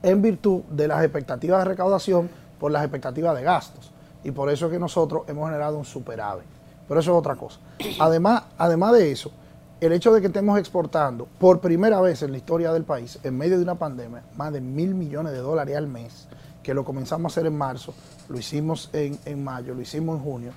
en 0.00 0.22
virtud 0.22 0.60
de 0.70 0.86
las 0.86 1.02
expectativas 1.02 1.58
de 1.58 1.64
recaudación 1.64 2.30
por 2.60 2.70
las 2.70 2.84
expectativas 2.84 3.36
de 3.36 3.42
gastos. 3.42 3.90
Y 4.22 4.30
por 4.30 4.48
eso 4.48 4.66
es 4.66 4.72
que 4.74 4.78
nosotros 4.78 5.24
hemos 5.26 5.48
generado 5.48 5.76
un 5.76 5.84
superávit. 5.84 6.46
Pero 6.86 7.00
eso 7.00 7.10
es 7.10 7.18
otra 7.18 7.34
cosa. 7.34 7.58
Además, 7.98 8.44
además 8.56 8.92
de 8.92 9.10
eso, 9.10 9.32
el 9.80 9.92
hecho 9.92 10.12
de 10.12 10.20
que 10.20 10.28
estemos 10.28 10.56
exportando 10.60 11.26
por 11.40 11.58
primera 11.58 12.00
vez 12.00 12.22
en 12.22 12.30
la 12.30 12.36
historia 12.36 12.72
del 12.72 12.84
país, 12.84 13.18
en 13.24 13.36
medio 13.36 13.56
de 13.56 13.64
una 13.64 13.74
pandemia, 13.74 14.22
más 14.36 14.52
de 14.52 14.60
mil 14.60 14.94
millones 14.94 15.32
de 15.32 15.38
dólares 15.38 15.76
al 15.76 15.88
mes, 15.88 16.28
que 16.62 16.74
lo 16.74 16.84
comenzamos 16.84 17.24
a 17.24 17.32
hacer 17.32 17.46
en 17.48 17.58
marzo, 17.58 17.92
lo 18.28 18.38
hicimos 18.38 18.88
en, 18.92 19.18
en 19.24 19.42
mayo, 19.42 19.74
lo 19.74 19.80
hicimos 19.80 20.18
en 20.18 20.22
junio 20.22 20.52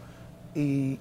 y 0.59 0.99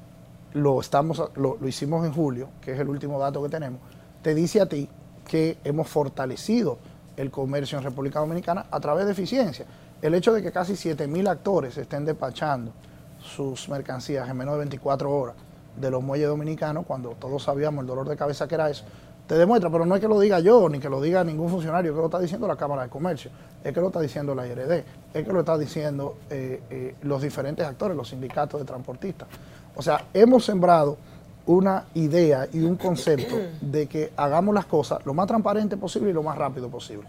lo, 0.55 0.81
estamos, 0.81 1.23
lo, 1.35 1.57
lo 1.61 1.69
hicimos 1.69 2.07
en 2.07 2.13
julio, 2.13 2.49
que 2.61 2.73
es 2.73 2.81
el 2.81 2.89
último 2.89 3.19
dato 3.19 3.43
que 3.43 3.49
tenemos, 3.49 3.81
te 4.23 4.35
dice 4.35 4.61
a 4.61 4.67
ti 4.67 4.89
que 5.27 5.59
hemos 5.65 5.89
fortalecido 5.89 6.79
el 7.17 7.31
comercio 7.31 7.79
en 7.79 7.85
República 7.85 8.21
Dominicana 8.21 8.67
a 8.71 8.81
través 8.81 9.07
de 9.07 9.13
eficiencia. 9.13 9.67
El 10.01 10.15
hecho 10.15 10.33
de 10.33 10.43
que 10.43 10.53
casi 10.53 10.75
7.000 10.75 11.29
actores 11.29 11.77
estén 11.77 12.05
despachando 12.05 12.73
sus 13.21 13.69
mercancías 13.69 14.29
en 14.29 14.37
menos 14.37 14.55
de 14.55 14.59
24 14.59 15.11
horas 15.11 15.35
de 15.77 15.91
los 15.91 16.03
muelles 16.03 16.29
dominicanos, 16.29 16.87
cuando 16.87 17.11
todos 17.11 17.43
sabíamos 17.43 17.83
el 17.83 17.89
dolor 17.89 18.09
de 18.09 18.17
cabeza 18.17 18.47
que 18.47 18.55
era 18.55 18.71
eso, 18.71 18.85
te 19.29 19.37
demuestra, 19.37 19.71
pero 19.71 19.85
no 19.85 19.95
es 19.95 20.01
que 20.01 20.09
lo 20.09 20.19
diga 20.19 20.41
yo, 20.41 20.71
ni 20.71 20.81
que 20.81 20.89
lo 20.89 21.03
diga 21.03 21.23
ningún 21.23 21.51
funcionario, 21.51 21.91
es 21.91 21.95
que 21.95 22.01
lo 22.01 22.07
está 22.07 22.19
diciendo 22.19 22.49
la 22.49 22.57
Cámara 22.57 22.85
de 22.85 22.89
Comercio, 22.89 23.31
es 23.63 23.75
que 23.75 23.81
lo 23.81 23.89
está 23.89 24.01
diciendo 24.01 24.35
la 24.35 24.47
IRD, 24.47 24.85
es 25.13 25.25
que 25.27 25.33
lo 25.33 25.41
está 25.41 25.59
diciendo 25.59 26.17
eh, 26.31 26.63
eh, 26.71 26.95
los 27.03 27.21
diferentes 27.21 27.65
actores, 27.65 27.95
los 27.95 28.09
sindicatos 28.09 28.59
de 28.59 28.67
transportistas. 28.67 29.29
O 29.77 29.83
sea, 29.83 30.07
hemos 30.15 30.47
sembrado 30.47 30.97
una 31.45 31.85
idea 31.95 32.49
y 32.53 32.61
un 32.61 32.77
concepto 32.77 33.37
de 33.61 33.87
que 33.87 34.13
hagamos 34.17 34.55
las 34.55 34.65
cosas 34.65 35.05
lo 35.05 35.13
más 35.13 35.27
transparente 35.27 35.77
posible 35.77 36.11
y 36.11 36.15
lo 36.15 36.23
más 36.23 36.39
rápido 36.39 36.69
posible. 36.69 37.07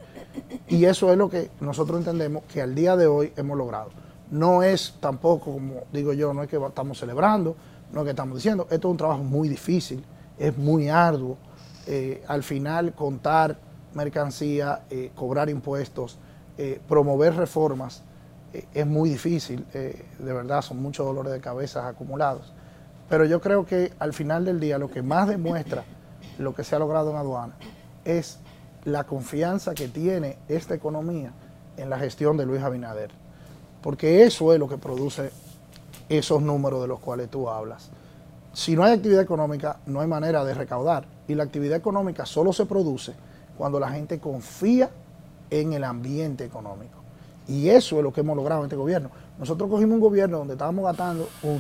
Y 0.67 0.84
eso 0.84 1.12
es 1.13 1.17
lo 1.17 1.29
que 1.29 1.49
nosotros 1.62 1.99
entendemos 1.99 2.43
que 2.51 2.62
al 2.62 2.75
día 2.75 2.97
de 2.97 3.08
hoy 3.08 3.32
hemos 3.38 3.58
logrado. 3.58 3.91
No 4.29 4.62
es 4.62 4.93
tampoco, 4.99 5.53
como 5.53 5.84
digo 5.93 6.12
yo, 6.12 6.34
no 6.34 6.43
es 6.43 6.49
que 6.49 6.58
estamos 6.58 6.99
celebrando, 6.99 7.55
no 7.93 8.01
es 8.01 8.03
que 8.03 8.12
estamos 8.12 8.36
diciendo, 8.36 8.67
esto 8.69 8.89
es 8.89 8.91
un 8.91 8.97
trabajo 8.97 9.23
muy 9.23 9.47
difícil, 9.47 10.03
es 10.38 10.58
muy 10.58 10.89
arduo. 10.89 11.38
Eh, 11.91 12.23
al 12.28 12.43
final, 12.43 12.93
contar 12.93 13.58
mercancía, 13.95 14.84
eh, 14.91 15.10
cobrar 15.15 15.49
impuestos, 15.49 16.19
eh, 16.56 16.80
promover 16.88 17.36
reformas, 17.36 18.04
es 18.75 18.86
muy 18.86 19.10
difícil, 19.10 19.65
de 19.71 20.34
verdad, 20.34 20.63
son 20.63 20.82
muchos 20.82 21.06
dolores 21.06 21.32
de 21.32 21.39
cabeza 21.39 21.88
acumulados. 21.88 22.52
Pero 23.08 23.25
yo 23.25 23.41
creo 23.41 23.63
que 23.65 23.93
al 23.99 24.12
final 24.12 24.45
del 24.45 24.60
día 24.60 24.80
lo 24.80 24.89
que 24.89 25.04
más 25.04 25.28
demuestra 25.28 25.84
lo 26.39 26.56
que 26.56 26.63
se 26.63 26.75
ha 26.75 26.80
logrado 26.80 27.12
en 27.12 27.17
aduana 27.17 27.54
es 28.06 28.39
la 28.86 29.04
confianza 29.04 29.75
que 29.75 29.88
tiene 29.88 30.38
esta 30.47 30.73
economía 30.73 31.32
en 31.78 31.91
la 31.91 31.99
gestión 31.99 32.38
de 32.38 32.45
Luis 32.47 32.63
Abinader. 32.63 33.12
Porque 33.84 34.23
eso 34.23 34.52
es 34.52 34.60
lo 34.60 34.67
que 34.67 34.78
produce 34.78 35.30
esos 36.08 36.41
números 36.41 36.82
de 36.82 36.88
los 36.88 36.99
cuales 36.99 37.30
tú 37.30 37.49
hablas. 37.49 37.91
Si 38.53 38.75
no 38.75 38.83
hay 38.83 38.93
actividad 38.93 39.21
económica, 39.21 39.79
no 39.85 40.01
hay 40.01 40.07
manera 40.07 40.43
de 40.43 40.53
recaudar. 40.53 41.05
Y 41.27 41.35
la 41.35 41.43
actividad 41.43 41.77
económica 41.77 42.25
solo 42.25 42.51
se 42.51 42.65
produce 42.65 43.13
cuando 43.57 43.79
la 43.79 43.89
gente 43.89 44.19
confía 44.19 44.89
en 45.49 45.73
el 45.73 45.83
ambiente 45.83 46.45
económico. 46.45 46.99
Y 47.47 47.69
eso 47.69 47.97
es 47.97 48.03
lo 48.03 48.13
que 48.13 48.21
hemos 48.21 48.35
logrado 48.35 48.62
en 48.62 48.65
este 48.65 48.75
gobierno. 48.75 49.09
Nosotros 49.39 49.69
cogimos 49.69 49.95
un 49.95 50.01
gobierno 50.01 50.39
donde 50.39 50.53
estábamos 50.53 50.85
gastando 50.85 51.27
un, 51.43 51.59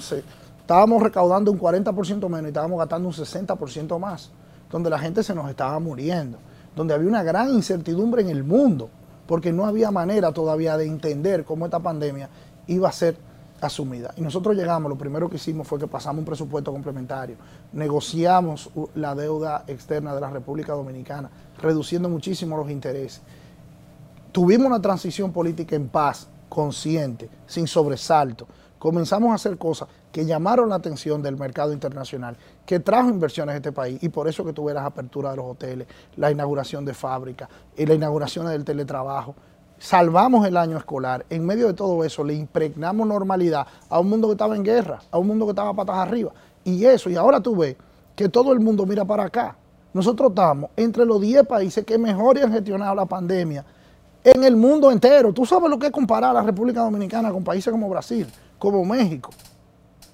estábamos 0.59 1.01
recaudando 1.01 1.51
un 1.51 1.59
40% 1.59 2.29
menos 2.29 2.43
y 2.43 2.47
estábamos 2.47 2.77
gastando 2.77 3.07
un 3.07 3.13
60% 3.13 3.99
más, 3.99 4.29
donde 4.69 4.89
la 4.89 4.99
gente 4.99 5.23
se 5.23 5.33
nos 5.33 5.49
estaba 5.49 5.79
muriendo, 5.79 6.37
donde 6.75 6.93
había 6.93 7.07
una 7.07 7.23
gran 7.23 7.49
incertidumbre 7.49 8.21
en 8.21 8.29
el 8.29 8.43
mundo, 8.43 8.89
porque 9.25 9.51
no 9.51 9.65
había 9.65 9.89
manera 9.89 10.31
todavía 10.31 10.77
de 10.77 10.85
entender 10.85 11.43
cómo 11.43 11.65
esta 11.65 11.79
pandemia 11.79 12.29
iba 12.67 12.87
a 12.87 12.91
ser 12.91 13.17
asumida. 13.61 14.13
Y 14.17 14.21
nosotros 14.21 14.55
llegamos, 14.55 14.89
lo 14.89 14.97
primero 14.97 15.29
que 15.29 15.37
hicimos 15.37 15.67
fue 15.67 15.79
que 15.79 15.87
pasamos 15.87 16.19
un 16.19 16.25
presupuesto 16.25 16.71
complementario, 16.71 17.37
negociamos 17.73 18.69
la 18.95 19.15
deuda 19.15 19.63
externa 19.67 20.13
de 20.13 20.21
la 20.21 20.29
República 20.29 20.73
Dominicana, 20.73 21.29
reduciendo 21.61 22.09
muchísimo 22.09 22.57
los 22.57 22.69
intereses. 22.69 23.21
Tuvimos 24.31 24.67
una 24.67 24.81
transición 24.81 25.31
política 25.31 25.75
en 25.75 25.89
paz, 25.89 26.27
consciente, 26.47 27.29
sin 27.47 27.67
sobresalto. 27.67 28.47
Comenzamos 28.77 29.31
a 29.31 29.35
hacer 29.35 29.57
cosas 29.57 29.89
que 30.11 30.25
llamaron 30.25 30.69
la 30.69 30.75
atención 30.75 31.21
del 31.21 31.37
mercado 31.37 31.73
internacional, 31.73 32.37
que 32.65 32.79
trajo 32.79 33.09
inversiones 33.09 33.53
a 33.53 33.57
este 33.57 33.71
país 33.71 34.01
y 34.01 34.09
por 34.09 34.27
eso 34.27 34.45
que 34.45 34.53
tuve 34.53 34.73
las 34.73 34.85
aperturas 34.85 35.33
de 35.33 35.37
los 35.37 35.45
hoteles, 35.45 35.87
la 36.15 36.31
inauguración 36.31 36.85
de 36.85 36.93
fábricas 36.93 37.49
y 37.75 37.85
la 37.85 37.93
inauguración 37.93 38.47
del 38.47 38.63
teletrabajo 38.63 39.35
salvamos 39.79 40.45
el 40.45 40.57
año 40.57 40.77
escolar, 40.77 41.25
en 41.29 41.45
medio 41.45 41.67
de 41.67 41.73
todo 41.73 42.03
eso 42.03 42.23
le 42.23 42.35
impregnamos 42.35 43.07
normalidad 43.07 43.65
a 43.89 43.99
un 43.99 44.09
mundo 44.09 44.27
que 44.27 44.33
estaba 44.33 44.55
en 44.55 44.63
guerra, 44.63 44.99
a 45.09 45.17
un 45.17 45.27
mundo 45.27 45.45
que 45.45 45.51
estaba 45.51 45.73
patas 45.73 45.95
arriba. 45.97 46.31
Y 46.63 46.85
eso, 46.85 47.09
y 47.09 47.15
ahora 47.15 47.39
tú 47.39 47.55
ves 47.55 47.75
que 48.15 48.29
todo 48.29 48.51
el 48.51 48.59
mundo 48.59 48.85
mira 48.85 49.05
para 49.05 49.23
acá. 49.23 49.55
Nosotros 49.93 50.29
estamos 50.29 50.69
entre 50.75 51.05
los 51.05 51.19
10 51.19 51.47
países 51.47 51.83
que 51.85 51.97
mejor 51.97 52.37
han 52.37 52.51
gestionado 52.51 52.93
la 52.93 53.05
pandemia 53.05 53.65
en 54.23 54.43
el 54.43 54.55
mundo 54.55 54.91
entero. 54.91 55.33
Tú 55.33 55.45
sabes 55.45 55.69
lo 55.69 55.79
que 55.79 55.87
es 55.87 55.91
comparar 55.91 56.31
a 56.31 56.33
la 56.33 56.41
República 56.43 56.81
Dominicana 56.81 57.31
con 57.31 57.43
países 57.43 57.71
como 57.71 57.89
Brasil, 57.89 58.27
como 58.59 58.83
México, 58.85 59.31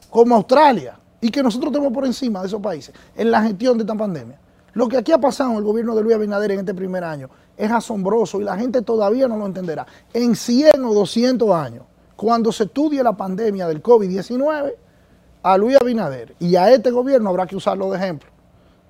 como 0.10 0.36
Australia, 0.36 0.98
y 1.20 1.30
que 1.30 1.42
nosotros 1.42 1.72
estemos 1.72 1.92
por 1.92 2.06
encima 2.06 2.42
de 2.42 2.48
esos 2.48 2.62
países 2.62 2.94
en 3.16 3.32
la 3.32 3.42
gestión 3.42 3.78
de 3.78 3.84
esta 3.84 3.96
pandemia. 3.96 4.40
Lo 4.74 4.88
que 4.88 4.98
aquí 4.98 5.12
ha 5.12 5.18
pasado 5.18 5.52
en 5.52 5.58
el 5.58 5.64
gobierno 5.64 5.96
de 5.96 6.04
Luis 6.04 6.16
Abinader 6.16 6.52
en 6.52 6.60
este 6.60 6.74
primer 6.74 7.04
año 7.04 7.30
es 7.58 7.72
asombroso 7.72 8.42
y 8.42 8.44
la 8.44 8.58
gente 8.58 8.82
todavía 8.82 9.28
no 9.28 9.38
lo 9.38 9.46
entenderá. 9.46 9.86
En 10.14 10.36
100 10.36 10.84
o 10.84 10.94
200 10.94 11.50
años, 11.52 11.84
cuando 12.16 12.52
se 12.52 12.64
estudie 12.64 13.04
la 13.04 13.14
pandemia 13.14 13.68
del 13.68 13.82
COVID-19, 13.82 14.74
a 15.44 15.58
Luis 15.58 15.78
Abinader 15.80 16.36
y 16.40 16.56
a 16.56 16.72
este 16.72 16.90
gobierno 16.90 17.30
habrá 17.30 17.46
que 17.46 17.56
usarlo 17.56 17.92
de 17.92 17.98
ejemplo. 17.98 18.30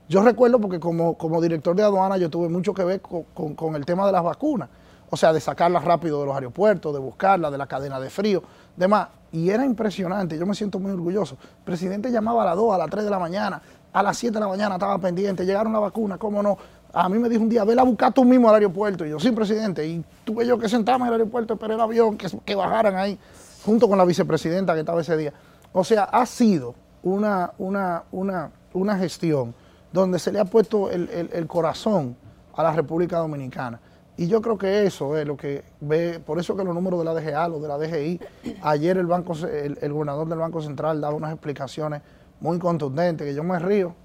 Yo 0.08 0.22
recuerdo 0.22 0.58
porque 0.60 0.80
como, 0.80 1.18
como 1.18 1.42
director 1.42 1.76
de 1.76 1.84
aduana 1.84 2.16
yo 2.18 2.30
tuve 2.30 2.48
mucho 2.48 2.74
que 2.74 2.86
ver 2.86 3.02
con, 3.02 3.76
el 3.76 3.86
tema 3.86 4.06
de 4.06 4.12
las 4.12 4.24
vacunas, 4.24 4.70
o 5.10 5.18
sea, 5.18 5.34
de 5.34 5.42
sacarlas 5.42 5.84
rápido 5.84 6.22
de 6.22 6.28
los 6.28 6.36
aeropuertos, 6.36 6.94
de 6.94 7.00
buscarlas, 7.00 7.52
de 7.52 7.58
la 7.58 7.68
cadena 7.68 8.00
de 8.00 8.10
frío, 8.10 8.42
demás. 8.78 9.10
Y 9.32 9.50
era 9.50 9.66
impresionante, 9.66 10.38
yo 10.38 10.46
me 10.46 10.56
siento 10.56 10.80
muy 10.80 10.92
orgulloso. 10.92 11.38
El 11.42 11.64
presidente 11.66 12.10
llamaba 12.10 12.44
a 12.44 12.46
las 12.46 12.56
2, 12.56 12.74
a 12.74 12.78
las 12.78 12.90
3 12.90 13.04
de 13.04 13.12
la 13.12 13.20
mañana, 13.20 13.62
a 13.92 14.04
las 14.04 14.18
7 14.18 14.34
de 14.34 14.40
la 14.40 14.48
mañana 14.48 14.76
estaba 14.76 14.98
pendiente, 15.00 15.46
llegaron 15.46 15.74
las 15.74 15.82
vacunas, 15.82 16.18
cómo 16.20 16.42
no, 16.42 16.58
a 16.98 17.10
mí 17.10 17.20
me 17.20 17.28
dijo 17.28 17.44
un 17.44 17.50
día, 17.50 17.66
vela 17.66 17.82
a 17.82 17.86
buscar 17.86 18.14
tú 18.14 18.24
mismo 18.24 18.48
al 18.48 18.56
aeropuerto. 18.56 19.06
Y 19.06 19.10
yo, 19.10 19.20
sí, 19.20 19.30
presidente. 19.32 19.86
Y 19.86 20.04
tuve 20.24 20.48
yo 20.48 20.58
que 20.58 20.70
sentarme 20.70 21.04
en 21.04 21.08
el 21.10 21.14
aeropuerto, 21.20 21.56
esperar 21.56 21.76
el 21.76 21.82
avión, 21.82 22.18
que, 22.18 22.28
que 22.46 22.56
bajaran 22.56 22.96
ahí, 22.96 23.20
junto 23.66 23.90
con 23.90 23.98
la 23.98 24.06
vicepresidenta 24.06 24.74
que 24.74 24.80
estaba 24.80 25.02
ese 25.02 25.18
día. 25.18 25.34
O 25.74 25.84
sea, 25.84 26.06
ha 26.06 26.26
sido 26.26 26.74
una, 27.04 27.52
una, 27.58 28.04
una, 28.14 28.50
una 28.74 28.98
gestión 28.98 29.54
donde 29.92 30.20
se 30.20 30.32
le 30.32 30.40
ha 30.40 30.46
puesto 30.46 30.90
el, 30.90 31.48
corazón 31.48 32.16
a 32.56 32.64
la 32.64 32.72
República 32.72 33.18
Dominicana. 33.18 33.82
Y 34.16 34.28
yo 34.28 34.42
creo 34.42 34.58
que 34.58 34.86
eso 34.86 35.18
es 35.18 35.28
lo 35.28 35.36
que 35.36 35.66
ve, 35.82 36.22
por 36.26 36.40
eso 36.40 36.56
que 36.56 36.64
los 36.64 36.74
números 36.74 37.00
de 37.00 37.06
la 37.06 37.14
DGA, 37.14 37.50
los 37.50 37.62
de 37.62 37.68
la 37.68 37.78
DGI, 37.78 38.22
ayer 38.62 38.98
el, 38.98 39.06
banco, 39.06 39.34
el, 39.34 39.78
el 39.82 39.92
gobernador 39.92 40.30
del 40.30 40.40
Banco 40.40 40.62
Central 40.62 41.02
daba 41.02 41.14
unas 41.14 41.34
explicaciones 41.34 42.02
muy 42.40 42.58
contundentes, 42.58 43.28
que 43.28 43.34
yo 43.34 43.44
me 43.44 43.60
río, 43.60 43.96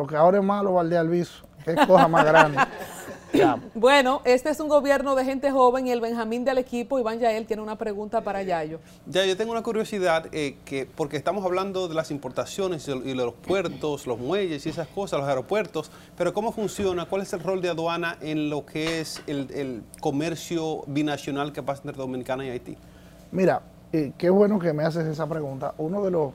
porque 0.00 0.16
ahora 0.16 0.38
es 0.38 0.44
malo 0.44 0.72
Valdés 0.72 0.98
Alviso 0.98 1.44
Qué 1.62 1.74
cosa 1.74 2.08
más 2.08 2.24
grande. 2.24 2.58
Bueno, 3.76 4.22
este 4.24 4.50
es 4.50 4.58
un 4.58 4.68
gobierno 4.68 5.14
de 5.14 5.24
gente 5.24 5.52
joven 5.52 5.86
y 5.86 5.92
el 5.92 6.00
Benjamín 6.00 6.44
del 6.44 6.58
equipo, 6.58 6.98
Iván 6.98 7.20
Yael, 7.20 7.46
tiene 7.46 7.62
una 7.62 7.78
pregunta 7.78 8.22
para 8.22 8.42
Yayo. 8.42 8.80
Ya, 9.06 9.24
yo 9.24 9.36
tengo 9.36 9.52
una 9.52 9.62
curiosidad, 9.62 10.26
eh, 10.32 10.56
que 10.64 10.84
porque 10.84 11.16
estamos 11.16 11.44
hablando 11.44 11.86
de 11.86 11.94
las 11.94 12.10
importaciones 12.10 12.88
y 12.88 13.14
los 13.14 13.34
puertos, 13.34 14.08
los 14.08 14.18
muelles 14.18 14.66
y 14.66 14.70
esas 14.70 14.88
cosas, 14.88 15.20
los 15.20 15.28
aeropuertos, 15.28 15.92
pero 16.18 16.34
¿cómo 16.34 16.50
funciona? 16.50 17.06
¿Cuál 17.06 17.22
es 17.22 17.32
el 17.32 17.40
rol 17.40 17.62
de 17.62 17.68
aduana 17.68 18.16
en 18.20 18.50
lo 18.50 18.66
que 18.66 19.00
es 19.00 19.22
el, 19.28 19.84
comercio 20.00 20.82
binacional 20.88 21.52
que 21.52 21.62
pasa 21.62 21.82
entre 21.84 21.98
Dominicana 21.98 22.44
y 22.44 22.50
Haití? 22.50 22.76
Mira, 23.30 23.62
eh, 23.92 24.10
qué 24.18 24.28
bueno 24.28 24.58
que 24.58 24.72
me 24.72 24.82
haces 24.82 25.06
esa 25.06 25.28
pregunta. 25.28 25.72
Uno 25.78 26.02
de 26.02 26.10
los 26.10 26.32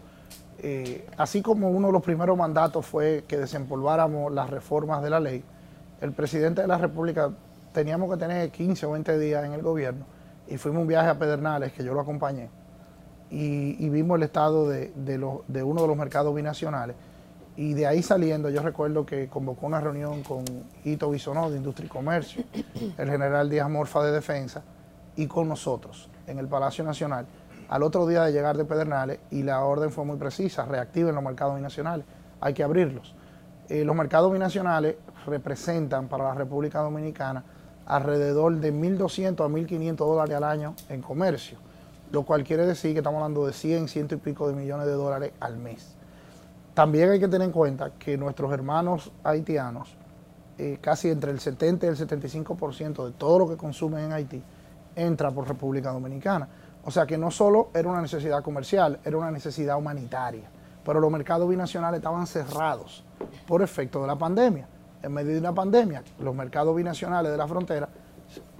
eh, 0.59 1.07
así 1.17 1.41
como 1.41 1.69
uno 1.69 1.87
de 1.87 1.93
los 1.93 2.01
primeros 2.01 2.37
mandatos 2.37 2.85
fue 2.85 3.25
que 3.27 3.37
desempolváramos 3.37 4.31
las 4.33 4.49
reformas 4.49 5.03
de 5.03 5.09
la 5.09 5.19
ley, 5.19 5.43
el 6.01 6.11
presidente 6.11 6.61
de 6.61 6.67
la 6.67 6.77
República 6.77 7.31
teníamos 7.73 8.09
que 8.11 8.17
tener 8.17 8.49
15 8.51 8.85
o 8.85 8.91
20 8.91 9.19
días 9.19 9.43
en 9.43 9.53
el 9.53 9.61
gobierno 9.61 10.05
y 10.47 10.57
fuimos 10.57 10.81
un 10.81 10.87
viaje 10.87 11.09
a 11.09 11.17
Pedernales, 11.17 11.73
que 11.73 11.83
yo 11.83 11.93
lo 11.93 12.01
acompañé, 12.01 12.49
y, 13.29 13.89
vimos 13.89 14.17
el 14.17 14.23
estado 14.23 14.69
de, 14.69 14.91
uno 15.63 15.81
de 15.81 15.87
los 15.87 15.97
mercados 15.97 16.33
binacionales. 16.33 16.95
Y 17.57 17.73
de 17.73 17.87
ahí 17.87 18.03
saliendo, 18.03 18.49
yo 18.49 18.61
recuerdo 18.61 19.05
que 19.05 19.27
convocó 19.27 19.65
una 19.65 19.79
reunión 19.79 20.23
con 20.23 20.43
Ito 20.83 21.09
Bisonó 21.09 21.49
de 21.49 21.57
Industria 21.57 21.87
y 21.87 21.89
Comercio, 21.89 22.43
el 22.97 23.09
general 23.09 23.49
Díaz 23.49 23.69
Morfa 23.69 24.03
de 24.03 24.11
Defensa, 24.11 24.61
y 25.15 25.27
con 25.27 25.47
nosotros 25.47 26.09
en 26.27 26.37
el 26.37 26.47
Palacio 26.47 26.83
Nacional 26.83 27.25
al 27.69 27.84
otro 27.84 28.06
día 28.08 28.23
de 28.23 28.32
llegar 28.32 28.58
de 28.58 28.65
Pedernales 28.65 29.19
y 29.32 29.43
la 29.43 29.63
orden 29.63 29.91
fue 29.91 30.06
muy 30.06 30.17
precisa, 30.17 30.65
reactiven 30.65 31.15
los 31.15 31.23
mercados 31.23 31.56
binacionales, 31.56 32.06
hay 32.41 32.54
que 32.54 32.63
abrirlos. 32.63 33.15
Eh, 33.69 33.84
los 33.84 33.95
mercados 33.95 34.32
binacionales 34.32 34.95
representan 35.25 36.08
para 36.08 36.25
la 36.25 36.34
República 36.36 36.82
Dominicana 36.82 37.43
alrededor 37.86 38.56
de 38.58 38.73
1.200 38.73 39.43
a 39.43 39.47
1.500 39.47 39.95
dólares 39.95 40.36
al 40.36 40.43
año 40.43 40.75
en 40.89 41.01
comercio, 41.01 41.58
lo 42.12 42.23
cual 42.23 42.43
quiere 42.43 42.65
decir 42.65 42.93
que 42.93 42.99
estamos 42.99 43.21
hablando 43.21 43.45
de 43.45 43.54
100, 43.54 43.88
ciento 43.88 44.15
y 44.15 44.17
pico 44.17 44.47
de 44.47 44.56
millones 44.56 44.86
de 44.88 44.93
dólares 44.93 45.32
al 45.39 45.58
mes. 45.58 45.95
También 46.73 47.10
hay 47.10 47.19
que 47.19 47.28
tener 47.28 47.45
en 47.45 47.51
cuenta 47.51 47.91
que 47.97 48.17
nuestros 48.17 48.51
hermanos 48.51 49.12
haitianos, 49.23 49.95
eh, 50.58 50.78
casi 50.82 51.10
entre 51.10 51.32
el 51.32 51.39
70 51.39 51.86
y 51.86 51.89
el 51.89 51.97
75% 51.97 53.06
de 53.06 53.12
todo 53.12 53.39
lo 53.39 53.47
que 53.47 53.56
consumen 53.56 54.06
en 54.06 54.13
Haití, 54.13 54.43
entra 54.95 55.32
por 55.32 55.47
República 55.47 55.91
Dominicana. 55.91 56.47
O 56.86 56.91
sea 56.91 57.06
que 57.08 57.17
no 57.17 57.32
solo 57.32 57.69
era 57.74 57.89
una 57.89 58.02
necesidad 58.02 58.43
comercial, 58.43 59.00
era 59.04 59.17
una 59.17 59.32
necesidad 59.32 59.78
humanitaria. 59.78 60.43
Pero 60.84 61.00
los 61.00 61.12
mercados 61.12 61.50
binacionales 61.50 61.98
estaban 61.98 62.28
cerrados 62.28 63.04
por 63.48 63.63
efecto 63.63 64.02
de 64.02 64.08
la 64.08 64.15
pandemia. 64.15 64.67
En 65.02 65.12
medio 65.12 65.34
de 65.34 65.39
una 65.39 65.54
pandemia, 65.54 66.04
los 66.19 66.36
mercados 66.36 66.76
binacionales 66.76 67.32
de 67.32 67.38
la 67.38 67.48
frontera, 67.48 67.89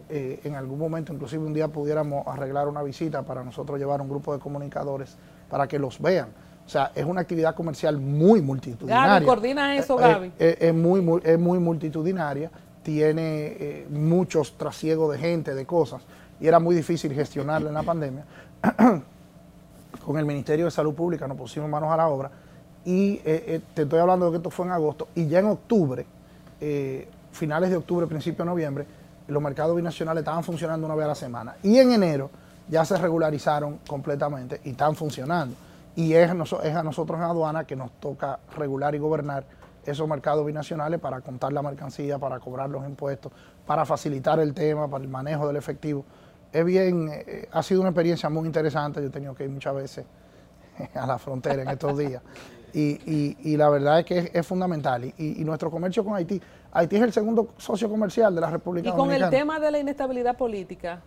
eh, 0.10 0.40
en 0.44 0.56
algún 0.56 0.80
momento, 0.80 1.14
inclusive 1.14 1.44
un 1.44 1.54
día 1.54 1.68
pudiéramos 1.68 2.26
arreglar 2.28 2.68
una 2.68 2.82
visita 2.82 3.22
para 3.22 3.44
nosotros 3.44 3.78
llevar 3.78 4.02
un 4.02 4.10
grupo 4.10 4.34
de 4.34 4.40
comunicadores 4.40 5.16
para 5.48 5.68
que 5.68 5.78
los 5.78 6.02
vean. 6.02 6.30
O 6.66 6.70
sea, 6.70 6.92
es 6.96 7.06
una 7.06 7.22
actividad 7.22 7.54
comercial 7.54 8.00
muy 8.00 8.42
multitudinaria. 8.42 9.14
Gaby, 9.14 9.26
coordina 9.26 9.76
eso, 9.76 10.00
eh, 10.00 10.04
eh, 10.04 10.14
Gaby. 10.14 10.32
Es, 10.40 10.74
muy, 10.74 11.22
es 11.24 11.40
muy 11.40 11.60
multitudinaria, 11.60 12.50
tiene 12.82 13.86
muchos 13.90 14.58
trasiegos 14.58 15.12
de 15.12 15.20
gente, 15.20 15.54
de 15.54 15.66
cosas 15.66 16.02
y 16.39 16.48
era 16.48 16.60
muy 16.60 16.76
difícil 16.76 17.13
gestionarla 17.13 17.69
en 17.69 17.76
la 17.76 17.84
pandemia. 17.84 18.26
Con 20.06 20.17
el 20.17 20.26
Ministerio 20.26 20.65
de 20.65 20.71
Salud 20.71 20.93
Pública 20.93 21.28
nos 21.28 21.38
pusimos 21.38 21.69
manos 21.69 21.91
a 21.91 21.98
la 21.98 22.08
obra 22.08 22.32
y 22.84 23.13
eh, 23.13 23.21
eh, 23.26 23.62
te 23.74 23.84
estoy 23.84 24.00
hablando 24.00 24.26
de 24.26 24.32
que 24.32 24.38
esto 24.38 24.50
fue 24.50 24.65
en 24.65 24.71
agosto 24.71 25.08
y 25.15 25.28
ya 25.28 25.39
en 25.39 25.48
octubre, 25.48 26.06
eh, 26.62 27.08
finales 27.32 27.69
de 27.69 27.78
octubre, 27.78 28.06
principio 28.06 28.45
de 28.45 28.52
noviembre, 28.52 28.86
los 29.28 29.41
mercados 29.41 29.76
binacionales 29.76 30.21
estaban 30.21 30.43
funcionando 30.43 30.86
una 30.86 30.95
vez 30.95 31.06
a 31.06 31.10
la 31.10 31.15
semana 31.15 31.56
y 31.63 31.80
en 31.80 31.91
enero 31.91 32.30
ya 32.69 32.86
se 32.86 32.98
regularizaron 32.98 33.80
completamente 33.88 34.62
y 34.63 34.71
están 34.71 34.95
funcionando. 34.95 35.56
Y 35.95 36.13
es, 36.13 36.30
es 36.63 36.76
a 36.76 36.84
nosotros 36.84 37.17
en 37.17 37.24
aduana 37.24 37.63
que 37.63 37.76
nos 37.76 37.91
toca 38.00 38.39
regular 38.56 38.93
y 38.95 39.00
gobernar 39.00 39.45
esos 39.86 40.08
mercados 40.08 40.45
binacionales 40.45 41.00
para 41.00 41.21
contar 41.21 41.54
la 41.54 41.62
mercancía, 41.62 42.19
para 42.19 42.39
cobrar 42.39 42.69
los 42.69 42.86
impuestos, 42.86 43.32
para 43.65 43.86
facilitar 43.86 44.39
el 44.39 44.54
tema, 44.54 44.88
para 44.88 45.04
el 45.04 45.10
manejo 45.10 45.48
del 45.48 45.56
efectivo 45.56 46.06
es 46.56 46.65
bien, 46.65 47.10
eh, 47.12 47.50
ha 47.52 47.62
sido 47.62 47.82
una 47.82 47.89
experiencia 47.89 48.30
muy 48.30 48.46
interesante. 48.46 49.02
Yo 49.02 49.08
he 49.08 49.12
tenido 49.12 49.36
que 49.36 49.44
ir 49.44 49.50
muchas 49.50 49.76
veces 49.76 50.06
a 50.96 51.06
la 51.06 51.18
frontera 51.18 51.63
en 51.63 51.70
estos 51.70 51.98
días. 51.98 52.22
Y, 52.74 53.56
la 53.58 53.70
verdad 53.70 54.00
es 54.00 54.06
que 54.06 54.32
es, 54.34 54.48
fundamental. 54.48 55.04
Y, 55.18 55.44
nuestro 55.44 55.70
comercio 55.70 56.04
con 56.04 56.15
Haití, 56.15 56.41
Haití 56.72 56.96
es 56.96 57.02
el 57.02 57.13
segundo 57.13 57.54
socio 57.58 57.89
comercial 57.89 58.34
de 58.36 58.41
la 58.41 58.50
República 58.50 58.89
Dominicana. 58.89 59.15
Y 59.15 59.20
con 59.20 59.34
el 59.34 59.39
tema 59.39 59.60
de 59.60 59.72
la 59.72 59.80
inestabilidad 59.80 60.38
política. 60.38 61.02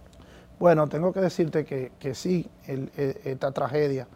Bueno, 0.59 0.87
tengo 0.89 1.13
que 1.13 1.21
decirte 1.21 1.65
que, 1.65 2.15
sí, 2.15 2.49
e, 2.67 3.21
esta 3.25 3.53
tragedia 3.53 4.07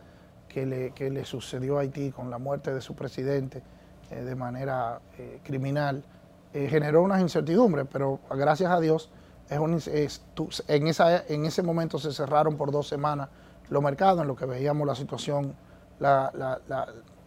que 0.48 0.66
le, 0.66 1.24
sucedió 1.24 1.78
a 1.78 1.80
Haití 1.80 2.10
con 2.10 2.30
la 2.30 2.38
muerte 2.38 2.74
de 2.74 2.80
su 2.82 2.94
presidente 2.94 3.62
eh, 4.10 4.22
de 4.22 4.34
manera 4.34 5.00
eh, 5.18 5.40
criminal 5.42 6.04
eh, 6.52 6.68
generó 6.68 7.02
unas 7.02 7.22
incertidumbres, 7.22 7.86
pero 7.90 8.20
gracias 8.30 8.70
a 8.70 8.78
Dios 8.78 9.10
en, 9.50 10.86
esa, 10.88 11.26
en 11.26 11.44
ese 11.44 11.62
momento 11.62 11.98
se 11.98 12.12
cerraron 12.12 12.56
por 12.56 12.70
dos 12.70 12.88
semanas 12.88 13.28
los 13.68 13.82
mercados 13.82 14.20
en 14.20 14.28
lo 14.28 14.36
que 14.36 14.46
veíamos 14.46 14.86
la 14.86 14.94
situación, 14.94 15.54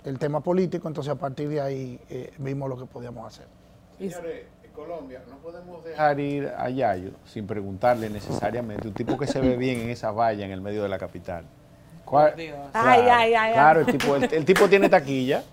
el 0.03 0.19
tema 0.19 0.41
político, 0.41 0.87
entonces 0.87 1.11
a 1.11 1.15
partir 1.15 1.49
de 1.49 1.61
ahí 1.61 1.99
vimos 2.37 2.69
lo 2.69 2.77
que 2.77 2.85
podíamos 2.85 3.25
hacer. 3.27 3.47
Señores, 3.97 4.45
Colombia, 4.75 5.21
no 5.29 5.37
podemos 5.37 5.83
dejar 5.83 6.19
ir 6.19 6.51
a 6.57 6.69
Yayo 6.69 7.11
sin 7.25 7.47
preguntarle 7.47 8.09
necesariamente, 8.09 8.87
un 8.87 8.93
tipo 8.93 9.17
que 9.17 9.25
se 9.25 9.39
ve 9.39 9.55
bien 9.55 9.79
en 9.79 9.89
esa 9.89 10.11
valla 10.11 10.45
en 10.45 10.51
el 10.51 10.61
medio 10.61 10.83
de 10.83 10.89
la 10.89 10.99
capital. 10.99 11.45
Claro, 12.05 12.35
claro 12.71 13.79
el, 13.79 13.85
tipo, 13.87 14.15
el, 14.15 14.45
tipo 14.45 14.69
tiene 14.69 14.89
taquilla. 14.89 15.43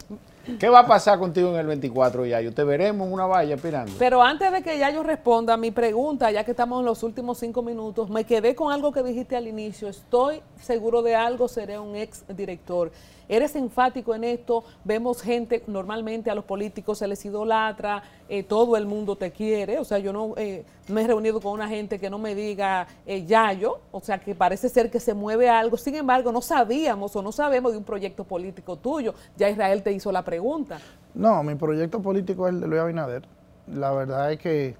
¿Qué 0.59 0.69
va 0.69 0.81
a 0.81 0.87
pasar 0.87 1.19
contigo 1.19 1.51
en 1.51 1.57
el 1.57 1.67
24, 1.67 2.27
Yayo? 2.27 2.53
¿Te 2.53 2.65
veremos 2.65 3.07
en 3.07 3.13
una 3.13 3.27
valla 3.27 3.55
aspirando? 3.55 3.93
Pero 3.99 4.23
antes 4.23 4.51
de 4.51 4.63
que 4.63 4.79
Yayo 4.79 5.03
responda 5.03 5.57
mi 5.57 5.71
pregunta, 5.71 6.31
ya 6.31 6.45
que 6.45 6.51
estamos 6.51 6.81
en 6.81 6.87
los 6.87 7.03
últimos 7.03 7.39
cinco 7.39 7.63
minutos, 7.63 8.11
me 8.11 8.25
quedé 8.25 8.55
con 8.55 8.73
algo 8.73 8.93
que 8.93 9.03
dijiste 9.03 9.37
al 9.37 9.47
inicio. 9.47 9.89
Estoy 9.89 10.41
seguro 10.61 11.03
de 11.03 11.15
algo, 11.15 11.47
seré 11.47 11.79
un 11.79 11.95
ex 11.95 12.25
director. 12.29 12.91
Eres 13.33 13.57
enfático 13.57 14.15
en 14.15 14.25
esto, 14.25 14.63
vemos 14.85 15.23
gente, 15.23 15.65
normalmente 15.67 16.31
a 16.31 16.35
los 16.35 16.45
políticos 16.45 16.99
se 16.99 17.09
les 17.09 17.25
idolatra, 17.25 18.03
eh, 18.29 18.43
todo 18.43 18.77
el 18.77 18.85
mundo 18.85 19.17
te 19.17 19.31
quiere, 19.31 19.79
o 19.79 19.87
sea, 19.87 19.99
yo 19.99 20.13
no 20.13 20.35
eh, 20.37 20.67
me 20.89 21.01
he 21.01 21.07
reunido 21.07 21.41
con 21.41 21.53
una 21.53 21.67
gente 21.67 21.99
que 21.99 22.11
no 22.11 22.19
me 22.19 22.35
diga 22.35 22.87
eh, 23.07 23.25
Yayo, 23.25 23.79
o 23.91 24.01
sea, 24.01 24.19
que 24.19 24.35
parece 24.35 24.69
ser 24.69 24.91
que 24.91 25.01
se 25.01 25.15
mueve 25.15 25.49
algo, 25.49 25.79
sin 25.79 25.95
embargo, 25.95 26.31
no 26.31 26.43
sabíamos 26.43 27.17
o 27.17 27.23
no 27.23 27.33
sabemos 27.33 27.73
de 27.73 27.79
un 27.79 27.85
proyecto 27.85 28.25
político 28.25 28.77
tuyo, 28.77 29.15
ya 29.35 29.49
Israel 29.49 29.83
te 29.83 29.93
hizo 29.93 30.13
la 30.13 30.23
pregunta. 30.23 30.79
No, 31.15 31.43
mi 31.43 31.55
proyecto 31.55 32.03
político 32.03 32.47
es 32.47 32.53
el 32.53 32.61
de 32.61 32.67
Luis 32.67 32.83
Abinader, 32.83 33.23
la 33.67 33.93
verdad 33.93 34.31
es 34.31 34.41
que 34.41 34.77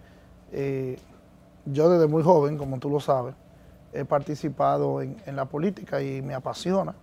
eh, 0.53 0.99
yo 1.65 1.89
desde 1.89 2.07
muy 2.07 2.23
joven, 2.23 2.59
como 2.59 2.79
tú 2.79 2.91
lo 2.91 3.01
sabes, 3.01 3.35
he 3.95 4.05
participado 4.05 5.01
en 5.01 5.37
la 5.37 5.47
política 5.47 6.03
y 6.03 6.21
me 6.21 6.35
apasiona. 6.35 6.95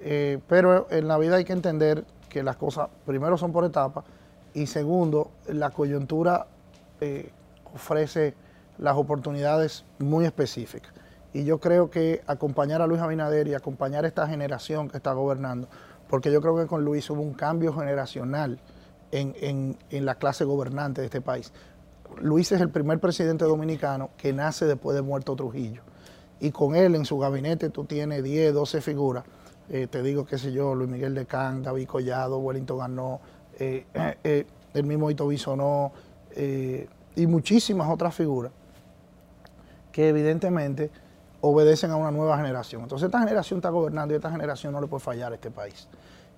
Eh, 0.00 0.38
pero 0.48 0.86
en 0.90 1.08
la 1.08 1.18
vida 1.18 1.36
hay 1.36 1.44
que 1.44 1.52
entender 1.52 2.04
que 2.28 2.42
las 2.42 2.56
cosas, 2.56 2.88
primero, 3.04 3.38
son 3.38 3.52
por 3.52 3.64
etapas 3.64 4.04
y 4.54 4.66
segundo, 4.66 5.30
la 5.48 5.70
coyuntura 5.70 6.46
eh, 7.00 7.30
ofrece 7.74 8.34
las 8.78 8.96
oportunidades 8.96 9.84
muy 9.98 10.24
específicas. 10.24 10.92
Y 11.32 11.44
yo 11.44 11.58
creo 11.58 11.90
que 11.90 12.22
acompañar 12.26 12.80
a 12.80 12.86
Luis 12.86 13.00
Abinader 13.00 13.48
y 13.48 13.54
acompañar 13.54 14.04
a 14.04 14.08
esta 14.08 14.26
generación 14.26 14.88
que 14.88 14.96
está 14.96 15.12
gobernando, 15.12 15.68
porque 16.08 16.32
yo 16.32 16.40
creo 16.40 16.56
que 16.56 16.66
con 16.66 16.84
Luis 16.84 17.08
hubo 17.10 17.20
un 17.20 17.34
cambio 17.34 17.74
generacional 17.74 18.58
en, 19.12 19.76
en 19.90 20.04
la 20.06 20.14
clase 20.14 20.44
gobernante 20.44 21.02
de 21.02 21.06
este 21.06 21.20
país. 21.20 21.52
Luis 22.20 22.50
es 22.52 22.60
el 22.60 22.70
primer 22.70 22.98
presidente 22.98 23.44
dominicano 23.44 24.10
que 24.16 24.32
nace 24.32 24.64
después 24.64 24.94
de 24.94 25.02
muerto 25.02 25.36
Trujillo. 25.36 25.82
Y 26.40 26.50
con 26.50 26.74
él 26.74 26.94
en 26.94 27.04
su 27.04 27.18
gabinete 27.18 27.70
tú 27.70 27.84
tienes 27.84 28.22
10, 28.22 28.54
12 28.54 28.80
figuras 28.80 29.24
eh, 29.68 29.88
te 29.88 30.02
digo, 30.02 30.24
qué 30.24 30.38
sé 30.38 30.52
yo, 30.52 30.74
Luis 30.74 30.88
Miguel 30.88 31.14
de 31.14 31.26
Can, 31.26 31.62
David 31.62 31.86
Collado, 31.86 32.38
Wellington 32.38 32.78
Ganó, 32.78 33.20
eh, 33.58 33.84
eh, 34.22 34.46
el 34.74 34.84
mismo 34.84 35.10
Ito 35.10 35.26
Bisonó 35.26 35.92
y 37.16 37.26
muchísimas 37.26 37.88
otras 37.88 38.14
figuras 38.14 38.52
que 39.90 40.10
evidentemente 40.10 40.90
obedecen 41.40 41.90
a 41.90 41.96
una 41.96 42.10
nueva 42.10 42.36
generación. 42.36 42.82
Entonces 42.82 43.06
esta 43.06 43.18
generación 43.20 43.58
está 43.58 43.70
gobernando 43.70 44.12
y 44.12 44.16
esta 44.16 44.30
generación 44.30 44.74
no 44.74 44.80
le 44.82 44.86
puede 44.86 45.02
fallar 45.02 45.32
a 45.32 45.36
este 45.36 45.50
país. 45.50 45.88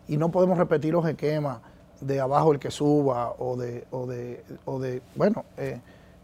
Y 0.06 0.16
no 0.16 0.30
podemos 0.30 0.56
repetir 0.56 0.92
los 0.92 1.04
esquemas 1.04 1.58
de 2.00 2.20
abajo 2.20 2.52
el 2.52 2.60
que 2.60 2.70
suba 2.70 3.34
o 3.38 3.56
de, 3.56 3.86
o 3.90 4.06
de, 4.06 4.44
o 4.66 4.78
de 4.78 5.02
bueno, 5.16 5.44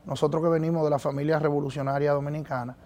nosotros 0.07 0.41
que 0.41 0.49
venimos 0.49 0.85
de 0.85 0.91
la 0.91 1.01
familia 1.01 1.41
revolucionaria 1.41 2.13
dominicana, 2.13 2.77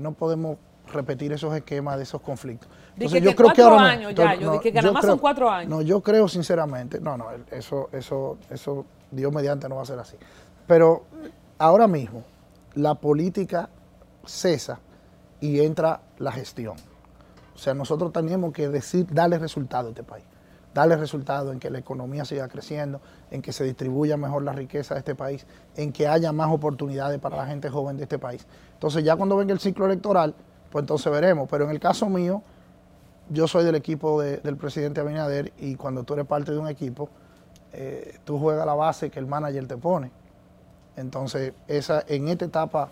no 0.00 0.12
podemos 0.12 0.56
repetir 0.92 1.32
esos 1.32 1.54
esquemas 1.54 1.96
de 1.96 2.02
esos 2.02 2.20
conflictos. 2.20 2.68
Entonces, 2.94 3.22
yo 3.22 3.34
creo 3.34 3.52
que 3.52 3.62
ahora 3.62 3.84
años 3.84 4.14
ya, 4.14 4.34
yo 4.34 4.60
que 4.60 4.72
nada 4.72 4.92
más 4.92 5.04
son 5.04 5.18
cuatro 5.18 5.50
años. 5.50 5.70
No, 5.70 5.82
yo 5.82 6.00
creo 6.00 6.28
sinceramente, 6.28 7.00
no, 7.00 7.16
no, 7.16 7.26
eso, 7.50 7.88
eso, 7.92 8.38
eso, 8.50 8.84
Dios 9.10 9.32
mediante 9.32 9.68
no 9.68 9.76
va 9.76 9.82
a 9.82 9.86
ser 9.86 9.98
así. 9.98 10.16
Pero 10.66 11.04
ahora 11.58 11.86
mismo 11.86 12.24
la 12.74 12.94
política 12.94 13.68
cesa 14.24 14.80
y 15.40 15.60
entra 15.60 16.00
la 16.18 16.32
gestión. 16.32 16.76
O 17.54 17.58
sea, 17.58 17.74
nosotros 17.74 18.12
tenemos 18.12 18.52
que 18.52 18.68
decir, 18.68 19.06
darle 19.10 19.38
resultado 19.38 19.88
a 19.88 19.90
este 19.90 20.02
país. 20.02 20.24
Darle 20.72 20.96
resultado 20.96 21.52
en 21.52 21.58
que 21.58 21.68
la 21.68 21.80
economía 21.80 22.24
siga 22.24 22.46
creciendo, 22.48 23.00
en 23.30 23.42
que 23.42 23.52
se 23.52 23.64
distribuya 23.64 24.16
mejor 24.16 24.44
la 24.44 24.52
riqueza 24.52 24.94
de 24.94 25.00
este 25.00 25.14
país, 25.16 25.44
en 25.76 25.92
que 25.92 26.06
haya 26.06 26.32
más 26.32 26.50
oportunidades 26.50 27.18
para 27.18 27.36
la 27.36 27.46
gente 27.46 27.68
joven 27.68 27.96
de 27.96 28.04
este 28.04 28.18
país. 28.18 28.46
Entonces 28.74 29.02
ya 29.02 29.16
cuando 29.16 29.36
venga 29.36 29.52
el 29.52 29.58
ciclo 29.58 29.86
electoral, 29.86 30.34
pues 30.70 30.82
entonces 30.82 31.10
veremos. 31.12 31.48
Pero 31.50 31.64
en 31.64 31.70
el 31.70 31.80
caso 31.80 32.08
mío, 32.08 32.42
yo 33.28 33.46
soy 33.46 33.64
del 33.64 33.74
equipo 33.74 34.20
del 34.20 34.56
presidente 34.56 35.00
Abinader 35.00 35.52
y 35.58 35.76
cuando 35.76 36.04
tú 36.04 36.14
eres 36.14 36.26
parte 36.26 36.52
de 36.52 36.58
un 36.58 36.68
equipo, 36.68 37.08
eh, 37.72 38.18
tú 38.24 38.38
juegas 38.38 38.66
la 38.66 38.74
base 38.74 39.10
que 39.10 39.18
el 39.18 39.26
manager 39.26 39.66
te 39.66 39.76
pone. 39.76 40.10
Entonces, 40.96 41.52
esa, 41.68 42.04
en 42.08 42.28
esta 42.28 42.44
etapa 42.44 42.90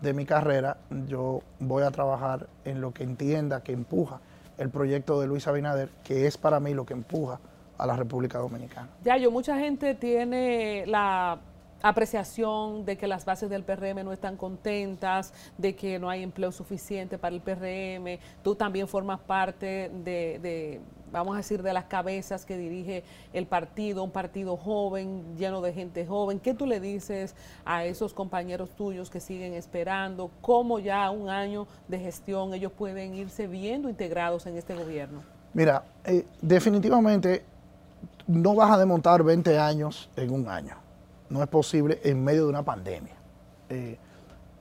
de 0.00 0.12
mi 0.12 0.24
carrera, 0.24 0.76
yo 1.06 1.42
voy 1.60 1.82
a 1.82 1.90
trabajar 1.90 2.48
en 2.64 2.80
lo 2.80 2.92
que 2.92 3.04
entienda 3.04 3.62
que 3.62 3.72
empuja 3.72 4.20
el 4.58 4.70
proyecto 4.70 5.20
de 5.20 5.26
Luis 5.26 5.46
Abinader, 5.46 5.88
que 6.04 6.26
es 6.26 6.38
para 6.38 6.60
mí 6.60 6.74
lo 6.74 6.86
que 6.86 6.94
empuja 6.94 7.40
a 7.78 7.86
la 7.86 7.96
República 7.96 8.38
Dominicana. 8.38 8.88
Ya, 9.04 9.16
yo, 9.16 9.30
mucha 9.30 9.58
gente 9.58 9.94
tiene 9.94 10.84
la 10.86 11.38
apreciación 11.82 12.84
de 12.84 12.96
que 12.96 13.06
las 13.06 13.24
bases 13.24 13.50
del 13.50 13.64
PRM 13.64 14.04
no 14.04 14.12
están 14.12 14.36
contentas, 14.36 15.32
de 15.58 15.74
que 15.74 15.98
no 15.98 16.08
hay 16.08 16.22
empleo 16.22 16.52
suficiente 16.52 17.18
para 17.18 17.34
el 17.34 17.42
PRM. 17.42 18.18
Tú 18.42 18.54
también 18.54 18.88
formas 18.88 19.20
parte 19.20 19.90
de, 20.04 20.80
vamos 21.10 21.34
a 21.34 21.38
decir, 21.38 21.62
de 21.62 21.72
las 21.72 21.84
cabezas 21.84 22.44
que 22.44 22.56
dirige 22.56 23.02
el 23.32 23.46
partido, 23.46 24.04
un 24.04 24.10
partido 24.10 24.56
joven, 24.56 25.36
lleno 25.36 25.60
de 25.60 25.72
gente 25.72 26.06
joven. 26.06 26.38
¿Qué 26.38 26.54
tú 26.54 26.66
le 26.66 26.80
dices 26.80 27.34
a 27.64 27.84
esos 27.84 28.14
compañeros 28.14 28.70
tuyos 28.70 29.10
que 29.10 29.20
siguen 29.20 29.54
esperando? 29.54 30.30
¿Cómo 30.40 30.78
ya 30.78 31.10
un 31.10 31.28
año 31.28 31.66
de 31.88 31.98
gestión 31.98 32.54
ellos 32.54 32.72
pueden 32.72 33.14
irse 33.14 33.48
viendo 33.48 33.88
integrados 33.88 34.46
en 34.46 34.56
este 34.56 34.74
gobierno? 34.74 35.20
Mira, 35.52 35.84
eh, 36.04 36.24
definitivamente 36.40 37.44
no 38.26 38.54
vas 38.54 38.70
a 38.70 38.78
desmontar 38.78 39.22
20 39.22 39.58
años 39.58 40.08
en 40.16 40.30
un 40.30 40.48
año 40.48 40.81
no 41.32 41.42
es 41.42 41.48
posible 41.48 41.98
en 42.04 42.22
medio 42.22 42.44
de 42.44 42.50
una 42.50 42.62
pandemia. 42.62 43.14
Eh, 43.70 43.96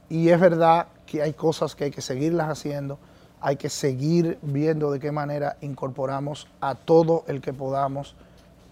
y 0.09 0.29
es 0.29 0.39
verdad 0.39 0.87
que 1.05 1.21
hay 1.21 1.33
cosas 1.33 1.75
que 1.75 1.85
hay 1.85 1.91
que 1.91 2.01
seguirlas 2.01 2.49
haciendo, 2.49 2.97
hay 3.41 3.57
que 3.57 3.69
seguir 3.69 4.39
viendo 4.41 4.89
de 4.89 4.99
qué 4.99 5.11
manera 5.11 5.57
incorporamos 5.61 6.47
a 6.61 6.75
todo 6.75 7.25
el 7.27 7.41
que 7.41 7.51
podamos 7.51 8.15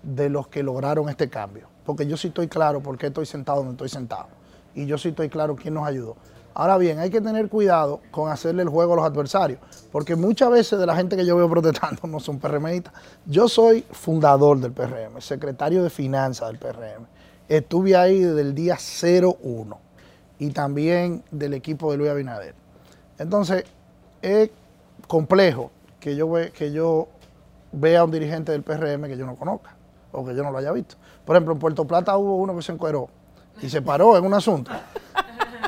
de 0.02 0.30
los 0.30 0.48
que 0.48 0.64
lograron 0.64 1.10
este 1.10 1.30
cambio. 1.30 1.68
Porque 1.86 2.08
yo 2.08 2.16
sí 2.16 2.30
estoy 2.30 2.48
claro 2.48 2.82
por 2.82 2.98
qué 2.98 3.08
estoy 3.08 3.26
sentado 3.26 3.60
donde 3.60 3.74
estoy 3.74 3.90
sentado. 3.90 4.28
Y 4.76 4.86
yo 4.86 4.98
sí 4.98 5.10
estoy 5.10 5.28
claro 5.28 5.58
quién 5.58 5.74
nos 5.74 5.86
ayudó. 5.86 6.16
Ahora 6.54 6.78
bien, 6.78 7.00
hay 7.00 7.10
que 7.10 7.20
tener 7.20 7.50
cuidado 7.50 8.00
con 8.12 8.32
hacerle 8.32 8.64
el 8.64 8.70
juego 8.70 8.94
a 8.94 8.96
los 8.98 9.06
adversarios, 9.06 9.60
porque 9.92 10.16
muchas 10.16 10.50
veces 10.50 10.80
de 10.80 10.86
la 10.86 10.96
gente 10.96 11.18
que 11.18 11.26
yo 11.26 11.36
veo 11.36 11.50
protestando 11.50 12.08
no 12.08 12.20
son 12.22 12.40
PRMistas. 12.40 12.94
Yo 13.26 13.50
soy 13.50 13.84
fundador 13.92 14.60
del 14.60 14.72
PRM, 14.72 15.20
secretario 15.20 15.84
de 15.84 15.90
finanzas 15.90 16.48
del 16.48 16.60
PRM 16.60 17.19
Estuve 17.50 17.96
ahí 17.96 18.20
desde 18.20 18.42
el 18.42 18.54
día 18.54 18.78
01 18.78 19.80
y 20.38 20.52
también 20.52 21.24
del 21.32 21.56
equipo 21.56 21.92
de 21.92 21.98
Luis 21.98 22.12
Abinader. 22.12 22.54
Entonces, 23.18 23.66
es 24.22 24.52
complejo 25.08 25.72
que 26.00 26.16
yo, 26.16 26.30
ve, 26.30 26.52
que 26.52 26.72
yo 26.72 27.08
vea 27.72 28.02
a 28.02 28.04
un 28.04 28.12
dirigente 28.12 28.52
del 28.52 28.62
PRM 28.62 29.08
que 29.08 29.18
yo 29.18 29.26
no 29.26 29.36
conozca 29.36 29.76
o 30.12 30.24
que 30.24 30.36
yo 30.36 30.44
no 30.44 30.52
lo 30.52 30.60
haya 30.60 30.72
visto. 30.72 30.96
Por 31.26 31.36
ejemplo, 31.36 31.54
en 31.54 31.60
Puerto 31.60 31.86
Plata 31.86 32.16
hubo 32.18 32.36
uno 32.36 32.56
que 32.56 32.62
se 32.62 32.72
encueró 32.72 33.10
y 33.60 33.68
se 33.68 33.82
paró 33.82 34.16
en 34.16 34.26
un 34.26 34.36
asunto 34.36 34.70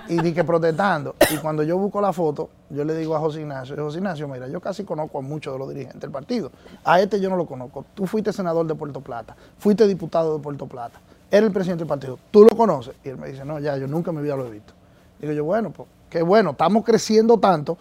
y 0.07 0.21
di 0.21 0.33
que 0.33 0.43
protestando. 0.43 1.15
Y 1.31 1.37
cuando 1.37 1.63
yo 1.63 1.79
busco 1.79 1.99
la 1.99 2.13
foto, 2.13 2.51
yo 2.69 2.85
le 2.85 2.95
digo 2.95 3.15
a 3.15 3.19
José 3.19 3.41
Ignacio, 3.41 3.75
José 3.75 3.97
Ignacio, 3.97 4.27
mira, 4.27 4.47
yo 4.47 4.61
casi 4.61 4.83
conozco 4.83 5.17
a 5.17 5.21
muchos 5.21 5.51
de 5.51 5.57
los 5.57 5.69
dirigentes 5.69 5.99
del 5.99 6.11
partido. 6.11 6.51
A 6.83 7.01
este 7.01 7.19
yo 7.19 7.27
no 7.31 7.37
lo 7.37 7.47
conozco. 7.47 7.85
Tú 7.95 8.05
fuiste 8.05 8.31
senador 8.31 8.67
de 8.67 8.75
Puerto 8.75 9.01
Plata, 9.01 9.35
fuiste 9.57 9.87
diputado 9.87 10.37
de 10.37 10.43
Puerto 10.43 10.67
Plata 10.67 10.99
era 11.31 11.45
el 11.45 11.53
presidente 11.53 11.83
del 11.83 11.87
partido, 11.87 12.19
¿tú 12.29 12.43
lo 12.43 12.55
conoces? 12.55 12.93
Y 13.05 13.09
él 13.09 13.17
me 13.17 13.29
dice, 13.29 13.45
no, 13.45 13.57
ya, 13.57 13.77
yo 13.77 13.87
nunca 13.87 14.11
en 14.11 14.17
mi 14.17 14.23
vida 14.23 14.35
lo 14.35 14.45
he 14.47 14.51
visto. 14.51 14.73
Digo 15.19 15.31
yo, 15.31 15.45
bueno, 15.45 15.71
pues 15.71 15.87
que 16.09 16.21
bueno, 16.21 16.51
estamos 16.51 16.83
creciendo 16.83 17.39
tanto 17.39 17.77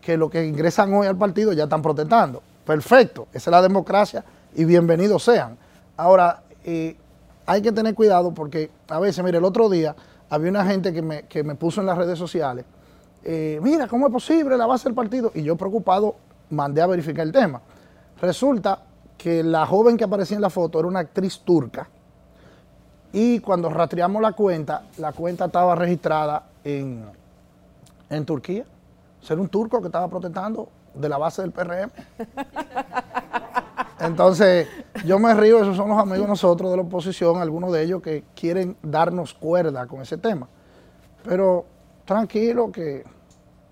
que 0.00 0.16
los 0.16 0.30
que 0.30 0.44
ingresan 0.44 0.92
hoy 0.94 1.06
al 1.06 1.16
partido 1.16 1.52
ya 1.52 1.64
están 1.64 1.82
protestando. 1.82 2.42
Perfecto, 2.64 3.28
esa 3.30 3.50
es 3.50 3.52
la 3.52 3.60
democracia 3.60 4.24
y 4.54 4.64
bienvenidos 4.64 5.22
sean. 5.22 5.58
Ahora, 5.98 6.42
eh, 6.64 6.96
hay 7.44 7.60
que 7.60 7.72
tener 7.72 7.94
cuidado 7.94 8.32
porque 8.32 8.70
a 8.88 8.98
veces, 8.98 9.22
mire, 9.22 9.36
el 9.36 9.44
otro 9.44 9.68
día 9.68 9.94
había 10.30 10.50
una 10.50 10.64
gente 10.64 10.94
que 10.94 11.02
me, 11.02 11.24
que 11.24 11.44
me 11.44 11.56
puso 11.56 11.82
en 11.82 11.86
las 11.86 11.98
redes 11.98 12.18
sociales, 12.18 12.64
eh, 13.22 13.60
mira, 13.62 13.86
¿cómo 13.86 14.06
es 14.06 14.12
posible 14.12 14.56
la 14.56 14.66
base 14.66 14.84
del 14.84 14.94
partido? 14.94 15.30
Y 15.34 15.42
yo 15.42 15.56
preocupado 15.56 16.16
mandé 16.50 16.80
a 16.80 16.86
verificar 16.86 17.26
el 17.26 17.32
tema. 17.32 17.60
Resulta 18.20 18.80
que 19.18 19.42
la 19.42 19.66
joven 19.66 19.98
que 19.98 20.04
aparecía 20.04 20.36
en 20.36 20.42
la 20.42 20.50
foto 20.50 20.78
era 20.78 20.88
una 20.88 21.00
actriz 21.00 21.40
turca 21.40 21.86
y 23.14 23.38
cuando 23.38 23.70
rastreamos 23.70 24.20
la 24.20 24.32
cuenta, 24.32 24.82
la 24.98 25.12
cuenta 25.12 25.44
estaba 25.44 25.76
registrada 25.76 26.46
en, 26.64 27.04
en 28.10 28.24
Turquía. 28.26 28.64
Ser 29.20 29.38
un 29.38 29.48
turco 29.48 29.80
que 29.80 29.86
estaba 29.86 30.08
protestando 30.08 30.68
de 30.92 31.08
la 31.08 31.16
base 31.16 31.42
del 31.42 31.52
PRM. 31.52 31.92
Entonces, 34.00 34.66
yo 35.06 35.20
me 35.20 35.32
río, 35.32 35.62
esos 35.62 35.76
son 35.76 35.90
los 35.90 35.98
amigos 35.98 36.26
nosotros 36.26 36.72
de 36.72 36.76
la 36.76 36.82
oposición, 36.82 37.40
algunos 37.40 37.70
de 37.70 37.84
ellos 37.84 38.02
que 38.02 38.24
quieren 38.34 38.76
darnos 38.82 39.32
cuerda 39.32 39.86
con 39.86 40.02
ese 40.02 40.18
tema. 40.18 40.48
Pero 41.22 41.66
tranquilo 42.04 42.72
que 42.72 43.04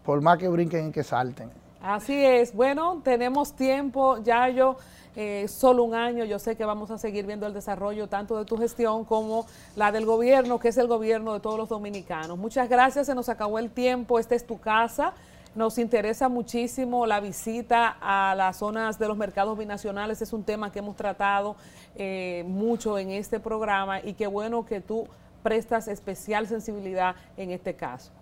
por 0.04 0.20
más 0.20 0.38
que 0.38 0.46
brinquen 0.46 0.90
y 0.90 0.92
que 0.92 1.02
salten. 1.02 1.50
Así 1.82 2.24
es. 2.24 2.54
Bueno, 2.54 3.00
tenemos 3.02 3.54
tiempo, 3.54 4.18
ya 4.22 4.48
yo, 4.48 4.76
eh, 5.16 5.46
solo 5.48 5.82
un 5.82 5.94
año, 5.96 6.24
yo 6.24 6.38
sé 6.38 6.54
que 6.54 6.64
vamos 6.64 6.92
a 6.92 6.96
seguir 6.96 7.26
viendo 7.26 7.44
el 7.44 7.52
desarrollo 7.52 8.06
tanto 8.06 8.38
de 8.38 8.44
tu 8.44 8.56
gestión 8.56 9.04
como 9.04 9.46
la 9.74 9.90
del 9.90 10.06
gobierno, 10.06 10.60
que 10.60 10.68
es 10.68 10.78
el 10.78 10.86
gobierno 10.86 11.34
de 11.34 11.40
todos 11.40 11.58
los 11.58 11.68
dominicanos. 11.68 12.38
Muchas 12.38 12.68
gracias, 12.68 13.06
se 13.06 13.16
nos 13.16 13.28
acabó 13.28 13.58
el 13.58 13.68
tiempo, 13.68 14.20
esta 14.20 14.36
es 14.36 14.46
tu 14.46 14.60
casa. 14.60 15.12
Nos 15.56 15.76
interesa 15.76 16.28
muchísimo 16.28 17.04
la 17.04 17.18
visita 17.18 17.96
a 18.00 18.36
las 18.36 18.58
zonas 18.58 19.00
de 19.00 19.08
los 19.08 19.16
mercados 19.16 19.58
binacionales. 19.58 20.22
Es 20.22 20.32
un 20.32 20.44
tema 20.44 20.70
que 20.70 20.78
hemos 20.78 20.94
tratado 20.94 21.56
eh, 21.96 22.44
mucho 22.46 22.96
en 22.96 23.10
este 23.10 23.40
programa 23.40 24.00
y 24.00 24.14
qué 24.14 24.28
bueno 24.28 24.64
que 24.64 24.80
tú 24.80 25.08
prestas 25.42 25.88
especial 25.88 26.46
sensibilidad 26.46 27.16
en 27.36 27.50
este 27.50 27.74
caso. 27.74 28.12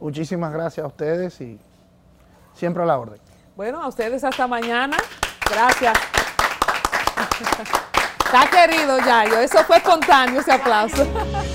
Muchísimas 0.00 0.50
gracias 0.52 0.82
a 0.82 0.88
ustedes 0.88 1.40
y 1.42 1.60
siempre 2.54 2.82
a 2.82 2.86
la 2.86 2.98
orden. 2.98 3.20
Bueno, 3.56 3.82
a 3.82 3.88
ustedes 3.88 4.24
hasta 4.24 4.46
mañana. 4.46 4.96
Gracias. 5.50 5.98
Está 8.24 8.48
querido, 8.48 8.98
Yayo. 8.98 9.40
Eso 9.40 9.62
fue 9.64 9.76
espontáneo 9.76 10.40
ese 10.40 10.52
aplauso. 10.52 11.06